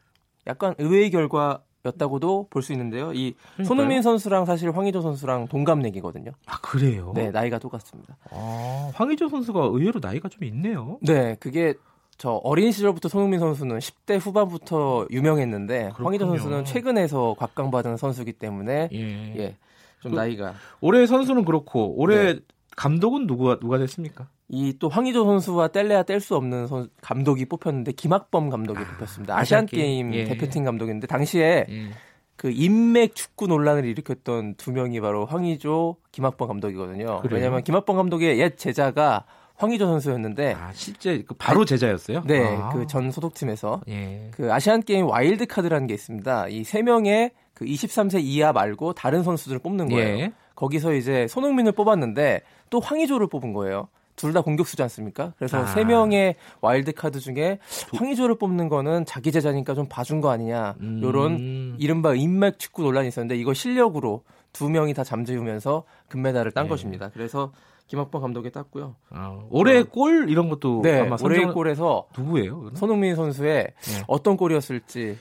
약간 0.48 0.74
의외의 0.78 1.12
결과 1.12 1.62
였다고도 1.86 2.48
볼 2.50 2.64
수 2.64 2.72
있는데요. 2.72 3.12
이 3.14 3.36
손흥민 3.64 4.02
선수랑 4.02 4.46
사실 4.46 4.72
황의조 4.76 5.02
선수랑 5.02 5.48
동갑내기거든요. 5.50 6.32
아 6.48 6.58
그래요? 6.62 7.12
네, 7.14 7.30
나이가 7.30 7.60
똑같습니다. 7.60 8.18
아, 8.32 8.92
황의조 8.96 9.30
선수가 9.30 9.60
의외로 9.66 10.00
나이가 10.02 10.28
좀 10.30 10.44
있네요. 10.46 10.98
네, 11.02 11.36
그게 11.40 11.76
저 12.18 12.32
어린 12.44 12.72
시절부터 12.72 13.10
손흥민 13.10 13.40
선수는 13.40 13.80
10대 13.80 14.20
후반부터 14.20 15.08
유명했는데 15.12 15.92
그렇군요. 15.96 16.20
선수는 16.38 16.64
최근에서 16.66 17.36
각광받은 17.38 17.98
선수이기 17.98 18.34
때문에 18.34 18.90
예. 18.94 19.34
예, 19.38 19.56
좀 20.00 20.12
그- 20.12 20.16
나이가 20.18 20.54
올해 20.80 21.06
선수는 21.08 21.44
그렇고 21.44 21.94
올해 22.00 22.34
네. 22.36 22.40
감독은 22.78 23.28
누가 23.28 23.60
누가 23.60 23.78
됐습니까? 23.78 24.28
이 24.48 24.74
또 24.80 24.90
황의조 24.90 25.26
선수와 25.26 25.70
뗄래야 25.70 26.04
뗄 26.04 26.20
수 26.22 26.36
없는 26.36 26.68
선- 26.68 26.90
감독이 27.02 27.46
뽑혔는데 27.46 27.94
김학범 27.94 28.50
감독이 28.50 28.80
뽑혔습니다. 28.84 29.36
아시안 29.38 29.66
게임. 29.66 30.14
예. 30.14 30.24
대표팀 30.26 30.64
감독인데 30.64 31.08
당시에 31.08 31.66
예. 31.68 31.90
그 32.38 32.52
인맥 32.52 33.16
축구 33.16 33.48
논란을 33.48 33.86
일으켰던 33.86 34.56
두 34.56 34.72
명이 34.72 35.00
바로 35.02 35.26
황의조, 35.26 35.96
김학범 36.12 36.48
감독이거든요. 36.48 37.22
그래요? 37.22 37.36
왜냐하면 37.36 37.64
김학범 37.64 37.96
감독의 37.96 38.40
옛 38.40 38.58
제자가 38.58 39.26
황의조 39.58 39.86
선수였는데 39.86 40.54
아 40.60 40.72
실제 40.74 41.22
그 41.24 41.34
바로 41.34 41.64
제자였어요? 41.66 42.24
네, 42.26 42.46
아. 42.58 42.70
그전 42.70 43.12
소속팀에서 43.12 43.82
예. 43.88 44.30
그 44.32 44.52
아시안 44.52 44.82
게임 44.84 45.08
와일드 45.08 45.46
카드라는 45.48 45.88
게 45.88 45.94
있습니다. 45.94 46.48
이 46.50 46.64
세 46.64 46.82
명의 46.82 47.32
그 47.54 47.64
23세 47.66 48.22
이하 48.22 48.52
말고 48.52 48.94
다른 48.94 49.24
선수들을 49.24 49.60
뽑는 49.60 49.90
거예요. 49.90 50.20
예. 50.20 50.32
거기서 50.56 50.94
이제 50.94 51.28
손흥민을 51.28 51.72
뽑았는데 51.74 52.42
또 52.70 52.80
황의조를 52.80 53.28
뽑은 53.28 53.54
거예요. 53.54 53.88
둘다 54.18 54.42
공격수지 54.42 54.82
않습니까? 54.84 55.34
그래서 55.38 55.58
아. 55.62 55.66
세 55.68 55.84
명의 55.84 56.36
와일드 56.62 56.94
카드 56.94 57.20
중에 57.20 57.60
황의조를 57.94 58.38
뽑는 58.38 58.70
거는 58.70 59.06
자기 59.06 59.32
제자니까 59.32 59.74
좀 59.74 59.88
봐준 59.90 60.22
거 60.22 60.30
아니냐. 60.32 60.76
음. 60.80 61.00
요런 61.04 61.76
이른바 61.80 62.14
인맥 62.14 62.58
축구 62.60 62.82
논란이 62.84 63.10
있었는데 63.10 63.36
이거 63.38 63.54
실력으로 63.54 64.24
두 64.56 64.70
명이 64.70 64.94
다 64.94 65.04
잠재우면서 65.04 65.84
금메달을 66.08 66.54
딴 66.54 66.66
예. 66.66 66.70
것입니다. 66.70 67.10
그래서 67.14 67.52
김학범 67.88 68.22
감독이 68.22 68.52
땄고요. 68.52 68.96
아, 69.10 69.42
올해 69.50 69.84
골 69.84 70.30
이런 70.30 70.48
것도 70.48 70.82
네, 70.82 71.02
아마 71.02 71.18
올해의 71.22 71.42
선정 71.42 71.54
골에서 71.54 72.08
누구예요? 72.18 72.56
그거는? 72.56 72.76
손흥민 72.78 73.16
선수의 73.16 73.74
어떤 74.08 74.38
골이었을지 74.38 75.18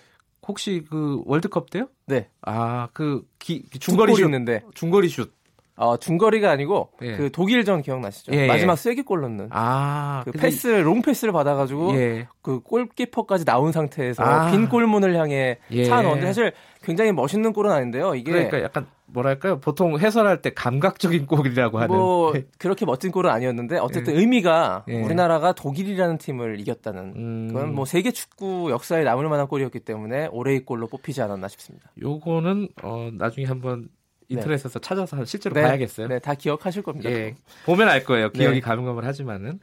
혹시 0.47 0.85
그 0.89 1.21
월드컵 1.27 1.69
때요? 1.71 1.89
네 2.07 2.29
아그 2.43 3.27
중거리 3.41 3.79
중거리 3.81 4.15
슛 4.15 4.25
있는데 4.25 4.63
중거리 4.75 5.09
슛. 5.09 5.33
어, 5.77 5.97
중거리가 5.97 6.53
아니고 6.53 6.91
예. 7.03 7.17
그 7.17 7.33
독일전 7.33 7.83
기억나시죠? 7.83 8.33
예, 8.33 8.43
예. 8.43 8.47
마지막 8.47 8.77
쐐기골 8.77 9.21
넣는 9.23 9.49
아, 9.51 10.23
그 10.25 10.31
패스 10.31 10.69
롱 10.69 11.03
패스를 11.03 11.33
받아 11.33 11.57
가지고 11.57 11.97
예. 11.97 12.29
그 12.43 12.61
골키퍼까지 12.61 13.45
나온 13.45 13.73
상태에서 13.73 14.23
아. 14.23 14.51
빈 14.53 14.69
골문을 14.69 15.17
향해 15.17 15.59
예. 15.73 15.85
차 15.85 16.01
넣었는데 16.03 16.27
사실 16.27 16.53
굉장히 16.85 17.11
멋있는 17.11 17.53
골은 17.53 17.73
아닌데요. 17.73 18.15
이게 18.15 18.31
그러니까 18.31 18.63
약간 18.63 18.87
뭐랄까요? 19.07 19.61
보통 19.61 19.99
해설할 19.99 20.43
때 20.43 20.53
감각적인 20.53 21.27
골이라고 21.27 21.79
하는. 21.79 21.95
뭐 21.95 22.33
그렇게 22.59 22.85
멋진 22.87 23.11
골은 23.13 23.31
아니었는데 23.31 23.79
어쨌든 23.79 24.17
의미가 24.17 24.85
예. 24.89 25.03
우리나라가 25.03 25.53
독일이라는 25.53 26.19
팀을 26.19 26.61
이겼다는 26.61 27.13
음, 27.17 27.49
그건 27.49 27.75
뭐 27.75 27.85
세계 27.85 28.11
축구 28.11 28.71
역사에 28.71 29.05
남을 29.05 29.29
만한 29.29 29.47
골이었기 29.47 29.81
때문에 29.81 30.29
올해의 30.33 30.65
골로 30.65 30.89
뽑히지 30.89 31.23
않았나 31.23 31.49
싶습니다. 31.49 31.91
요거는 32.01 32.69
어 32.83 33.11
나중에 33.13 33.47
한번 33.47 33.89
인터넷에서 34.29 34.79
찾아서 34.79 35.25
실제로 35.25 35.55
네. 35.55 35.63
봐야겠어요. 35.63 36.09
네, 36.09 36.19
다 36.19 36.35
기억하실 36.35 36.83
겁니다. 36.83 37.11
예. 37.11 37.35
보면 37.67 37.89
알 37.89 38.05
거예요. 38.05 38.31
기억이 38.31 38.57
네. 38.57 38.61
가물가물 38.61 39.05
하지만은 39.05 39.61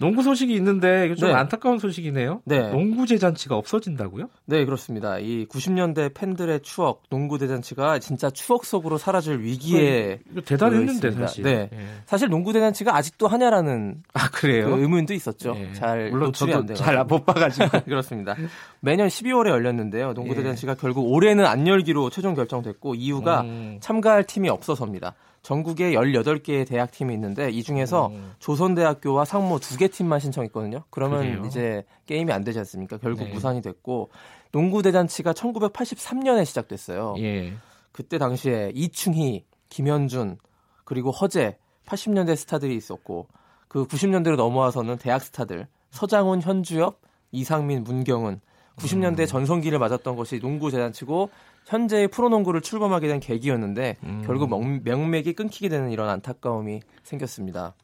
농구 0.00 0.22
소식이 0.22 0.54
있는데 0.54 1.12
좀 1.16 1.28
네. 1.30 1.34
안타까운 1.34 1.80
소식이네요. 1.80 2.42
네. 2.44 2.70
농구 2.70 3.04
재잔치가 3.04 3.56
없어진다고요? 3.56 4.28
네, 4.46 4.64
그렇습니다. 4.64 5.18
이 5.18 5.46
90년대 5.46 6.14
팬들의 6.14 6.60
추억, 6.62 7.02
농구 7.10 7.36
대잔치가 7.36 7.98
진짜 7.98 8.30
추억 8.30 8.64
속으로 8.64 8.96
사라질 8.96 9.40
위기에 9.40 10.20
이거 10.30 10.40
대단했는데. 10.42 11.10
사실. 11.10 11.42
네. 11.42 11.68
예. 11.72 11.78
사실 12.06 12.28
농구 12.28 12.52
대잔치가 12.52 12.94
아직도 12.96 13.26
하냐라는 13.26 14.04
아그 14.12 14.40
그래요? 14.42 14.76
의문도 14.76 15.14
있었죠. 15.14 15.54
예. 15.56 15.72
잘 15.72 16.10
물론 16.10 16.32
저도. 16.32 16.74
잘 16.74 17.04
못 17.04 17.26
봐가지고. 17.26 17.66
그렇습니다. 17.86 18.36
매년 18.80 19.08
12월에 19.08 19.48
열렸는데요. 19.48 20.14
농구 20.14 20.30
예. 20.30 20.36
대잔치가 20.36 20.74
결국 20.74 21.10
올해는 21.12 21.44
안 21.44 21.66
열기로 21.66 22.10
최종 22.10 22.34
결정됐고 22.34 22.94
이유가 22.94 23.40
음. 23.40 23.78
참가할 23.80 24.22
팀이 24.24 24.48
없어서입니다. 24.48 25.14
전국에 25.42 25.92
18개의 25.92 26.66
대학 26.66 26.90
팀이 26.90 27.14
있는데 27.14 27.50
이 27.50 27.62
중에서 27.62 28.08
음. 28.08 28.32
조선대학교와 28.38 29.24
상무 29.24 29.60
두개 29.60 29.88
팀만 29.88 30.20
신청했거든요. 30.20 30.84
그러면 30.90 31.20
그래요? 31.20 31.44
이제 31.46 31.84
게임이 32.06 32.32
안 32.32 32.44
되지 32.44 32.58
않습니까? 32.58 32.98
결국 32.98 33.24
네. 33.24 33.32
무산이 33.32 33.62
됐고 33.62 34.10
농구 34.52 34.82
대잔치가 34.82 35.32
1983년에 35.32 36.44
시작됐어요. 36.44 37.14
예. 37.18 37.54
그때 37.92 38.18
당시에 38.18 38.72
이충희, 38.74 39.44
김현준 39.68 40.38
그리고 40.84 41.10
허재 41.10 41.58
80년대 41.86 42.36
스타들이 42.36 42.76
있었고 42.76 43.28
그 43.68 43.86
90년대로 43.86 44.36
넘어와서는 44.36 44.98
대학 44.98 45.22
스타들 45.22 45.66
서장훈, 45.90 46.42
현주엽, 46.42 47.00
이상민, 47.32 47.84
문경은 47.84 48.40
90년대 48.76 49.20
음. 49.20 49.26
전성기를 49.26 49.78
맞았던 49.78 50.16
것이 50.16 50.38
농구 50.40 50.70
대잔치고 50.70 51.30
현재의 51.66 52.08
프로농구를 52.08 52.60
출범하게 52.62 53.08
된 53.08 53.20
계기였는데 53.20 53.96
음. 54.04 54.22
결국 54.26 54.48
명, 54.48 54.80
명맥이 54.84 55.34
끊기게 55.34 55.68
되는 55.68 55.90
이런 55.90 56.08
안타까움이 56.08 56.80
생겼습니다. 57.02 57.74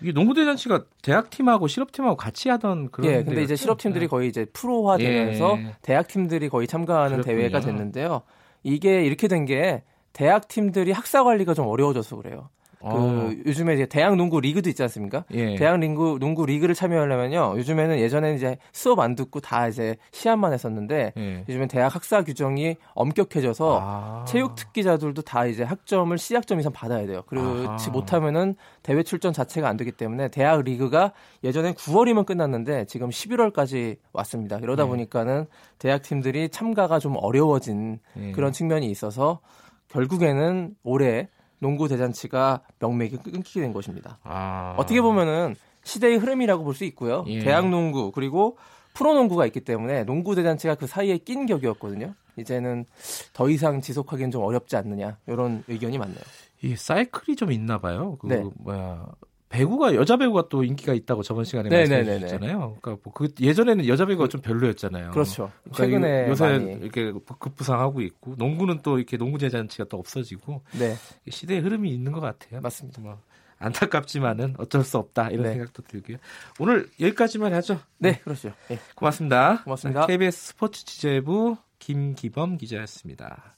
이게 0.00 0.12
농구 0.12 0.34
대잔치가 0.34 0.84
대학 1.00 1.30
팀하고 1.30 1.68
실업 1.68 1.92
팀하고 1.92 2.16
같이 2.16 2.48
하던 2.48 2.90
그런. 2.90 3.10
예, 3.10 3.16
근데 3.18 3.34
이제 3.42 3.48
데였죠? 3.48 3.56
실업 3.56 3.78
팀들이 3.78 4.06
네. 4.06 4.08
거의 4.08 4.28
이제 4.28 4.44
프로화되면서 4.52 5.58
예. 5.58 5.76
대학 5.82 6.08
팀들이 6.08 6.48
거의 6.48 6.66
참가하는 6.66 7.18
그렇군요. 7.22 7.36
대회가 7.36 7.60
됐는데요. 7.60 8.22
이게 8.64 9.04
이렇게 9.04 9.28
된 9.28 9.44
게 9.46 9.82
대학 10.12 10.46
팀들이 10.48 10.92
학사 10.92 11.22
관리가 11.24 11.54
좀 11.54 11.66
어려워져서 11.68 12.16
그래요. 12.16 12.50
어. 12.82 13.28
그 13.28 13.42
요즘에 13.46 13.74
이제 13.74 13.86
대학 13.86 14.16
농구 14.16 14.40
리그도 14.40 14.68
있지 14.68 14.82
않습니까? 14.82 15.24
예. 15.32 15.54
대학 15.54 15.78
농구 15.78 16.18
농구 16.18 16.44
리그를 16.44 16.74
참여하려면요. 16.74 17.54
요즘에는 17.56 17.98
예전에는 17.98 18.36
이제 18.36 18.58
수업 18.72 18.98
안 18.98 19.14
듣고 19.14 19.40
다 19.40 19.68
이제 19.68 19.96
시합만 20.10 20.52
했었는데 20.52 21.12
예. 21.16 21.44
요즘엔 21.48 21.68
대학 21.68 21.94
학사 21.94 22.22
규정이 22.24 22.76
엄격해져서 22.94 23.78
아. 23.80 24.24
체육 24.26 24.56
특기자들도 24.56 25.22
다 25.22 25.46
이제 25.46 25.62
학점을 25.62 26.16
C학점 26.18 26.58
이상 26.58 26.72
받아야 26.72 27.06
돼요. 27.06 27.22
그렇지 27.26 27.66
아하. 27.68 27.90
못하면은 27.90 28.56
대회 28.82 29.02
출전 29.02 29.32
자체가 29.32 29.68
안 29.68 29.76
되기 29.76 29.92
때문에 29.92 30.28
대학 30.28 30.62
리그가 30.62 31.12
예전엔 31.44 31.74
9월이면 31.74 32.26
끝났는데 32.26 32.86
지금 32.86 33.10
11월까지 33.10 33.96
왔습니다. 34.12 34.58
이러다 34.58 34.84
네. 34.84 34.88
보니까는 34.88 35.46
대학 35.78 36.02
팀들이 36.02 36.48
참가가 36.48 36.98
좀 36.98 37.16
어려워진 37.16 38.00
예. 38.18 38.32
그런 38.32 38.52
측면이 38.52 38.90
있어서 38.90 39.40
결국에는 39.88 40.74
올해 40.82 41.28
농구 41.62 41.86
대잔치가 41.86 42.60
명맥이 42.80 43.18
끊기게 43.18 43.60
된 43.60 43.72
것입니다. 43.72 44.18
아. 44.24 44.74
어떻게 44.76 45.00
보면은 45.00 45.54
시대의 45.84 46.16
흐름이라고 46.18 46.64
볼 46.64 46.74
수 46.74 46.84
있고요. 46.86 47.24
예. 47.28 47.38
대학 47.38 47.68
농구 47.70 48.10
그리고 48.10 48.58
프로 48.94 49.14
농구가 49.14 49.46
있기 49.46 49.60
때문에 49.60 50.02
농구 50.04 50.34
대잔치가 50.34 50.74
그 50.74 50.88
사이에 50.88 51.18
낀 51.18 51.46
격이었거든요. 51.46 52.14
이제는 52.36 52.84
더 53.32 53.48
이상 53.48 53.80
지속하기는 53.80 54.32
좀 54.32 54.42
어렵지 54.42 54.74
않느냐 54.76 55.18
이런 55.28 55.62
의견이 55.68 55.98
많네요. 55.98 56.18
이 56.62 56.74
사이클이 56.74 57.36
좀 57.36 57.52
있나 57.52 57.78
봐요. 57.78 58.16
그 58.20 58.26
네. 58.26 58.42
뭐야 58.56 59.06
배구가 59.52 59.94
여자 59.94 60.16
배구가 60.16 60.48
또 60.48 60.64
인기가 60.64 60.94
있다고 60.94 61.22
저번 61.22 61.44
시간에 61.44 61.68
네, 61.68 61.84
네, 61.84 62.02
네, 62.02 62.02
네. 62.02 62.20
주셨잖아요. 62.20 62.78
그러니까 62.80 62.96
뭐 63.04 63.12
그 63.12 63.28
예전에는 63.38 63.86
여자 63.86 64.06
배구가 64.06 64.28
좀 64.28 64.40
별로였잖아요. 64.40 65.10
그렇죠. 65.10 65.50
그러니까 65.64 65.76
최근에 65.84 66.28
요새 66.28 66.44
많이 66.46 66.72
이렇게 66.72 67.12
급부상하고 67.38 68.00
있고 68.00 68.34
농구는 68.38 68.80
또 68.82 68.96
이렇게 68.96 69.18
농구 69.18 69.38
재잔치가 69.38 69.84
또 69.84 69.98
없어지고 69.98 70.62
네 70.78 70.94
시대의 71.28 71.60
흐름이 71.60 71.92
있는 71.92 72.12
것 72.12 72.20
같아요. 72.20 72.62
맞습니다. 72.62 73.02
뭐 73.02 73.20
안타깝지만은 73.58 74.54
어쩔 74.58 74.82
수 74.82 74.96
없다 74.96 75.28
이런 75.28 75.44
네. 75.44 75.52
생각도 75.52 75.82
들고요. 75.82 76.16
오늘 76.58 76.88
여기까지만 76.98 77.52
하죠. 77.54 77.78
네 77.98 78.20
그렇죠. 78.24 78.52
예. 78.70 78.78
고맙습니다. 78.94 79.62
고맙습니다. 79.64 80.06
KBS 80.06 80.46
스포츠 80.48 80.84
취재부 80.86 81.58
김기범 81.78 82.56
기자였습니다. 82.56 83.56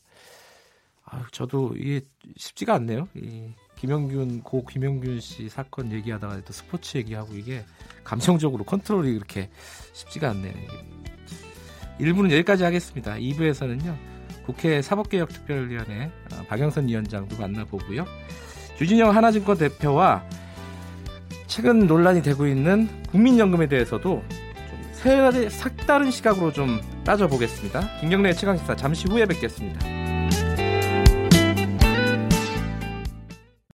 아유, 1.04 1.22
저도 1.30 1.74
이게 1.76 2.00
쉽지가 2.36 2.74
않네요. 2.74 3.08
이 3.14 3.52
김영균 3.84 4.42
고 4.42 4.64
김영균 4.64 5.20
씨 5.20 5.50
사건 5.50 5.92
얘기하다가 5.92 6.40
또 6.46 6.54
스포츠 6.54 6.96
얘기하고 6.96 7.34
이게 7.34 7.66
감정적으로 8.02 8.64
컨트롤이 8.64 9.12
그렇게 9.12 9.50
쉽지가 9.92 10.30
않네요. 10.30 10.54
이게. 10.56 12.12
1부는 12.12 12.32
여기까지 12.32 12.64
하겠습니다. 12.64 13.14
2부에서는요. 13.16 13.94
국회 14.46 14.80
사법개혁특별위원회 14.80 16.04
어, 16.06 16.44
박영선 16.48 16.88
위원장도 16.88 17.36
만나보고요. 17.36 18.06
주진영 18.78 19.14
하나증권 19.14 19.58
대표와 19.58 20.24
최근 21.46 21.86
논란이 21.86 22.22
되고 22.22 22.46
있는 22.46 22.88
국민연금에 23.10 23.68
대해서도 23.68 24.22
좀 24.30 24.92
새, 24.92 25.50
색다른 25.50 26.10
시각으로 26.10 26.54
좀 26.54 26.80
따져보겠습니다. 27.04 28.00
김경래의 28.00 28.34
최강시사 28.34 28.76
잠시 28.76 29.06
후에 29.08 29.26
뵙겠습니다. 29.26 30.03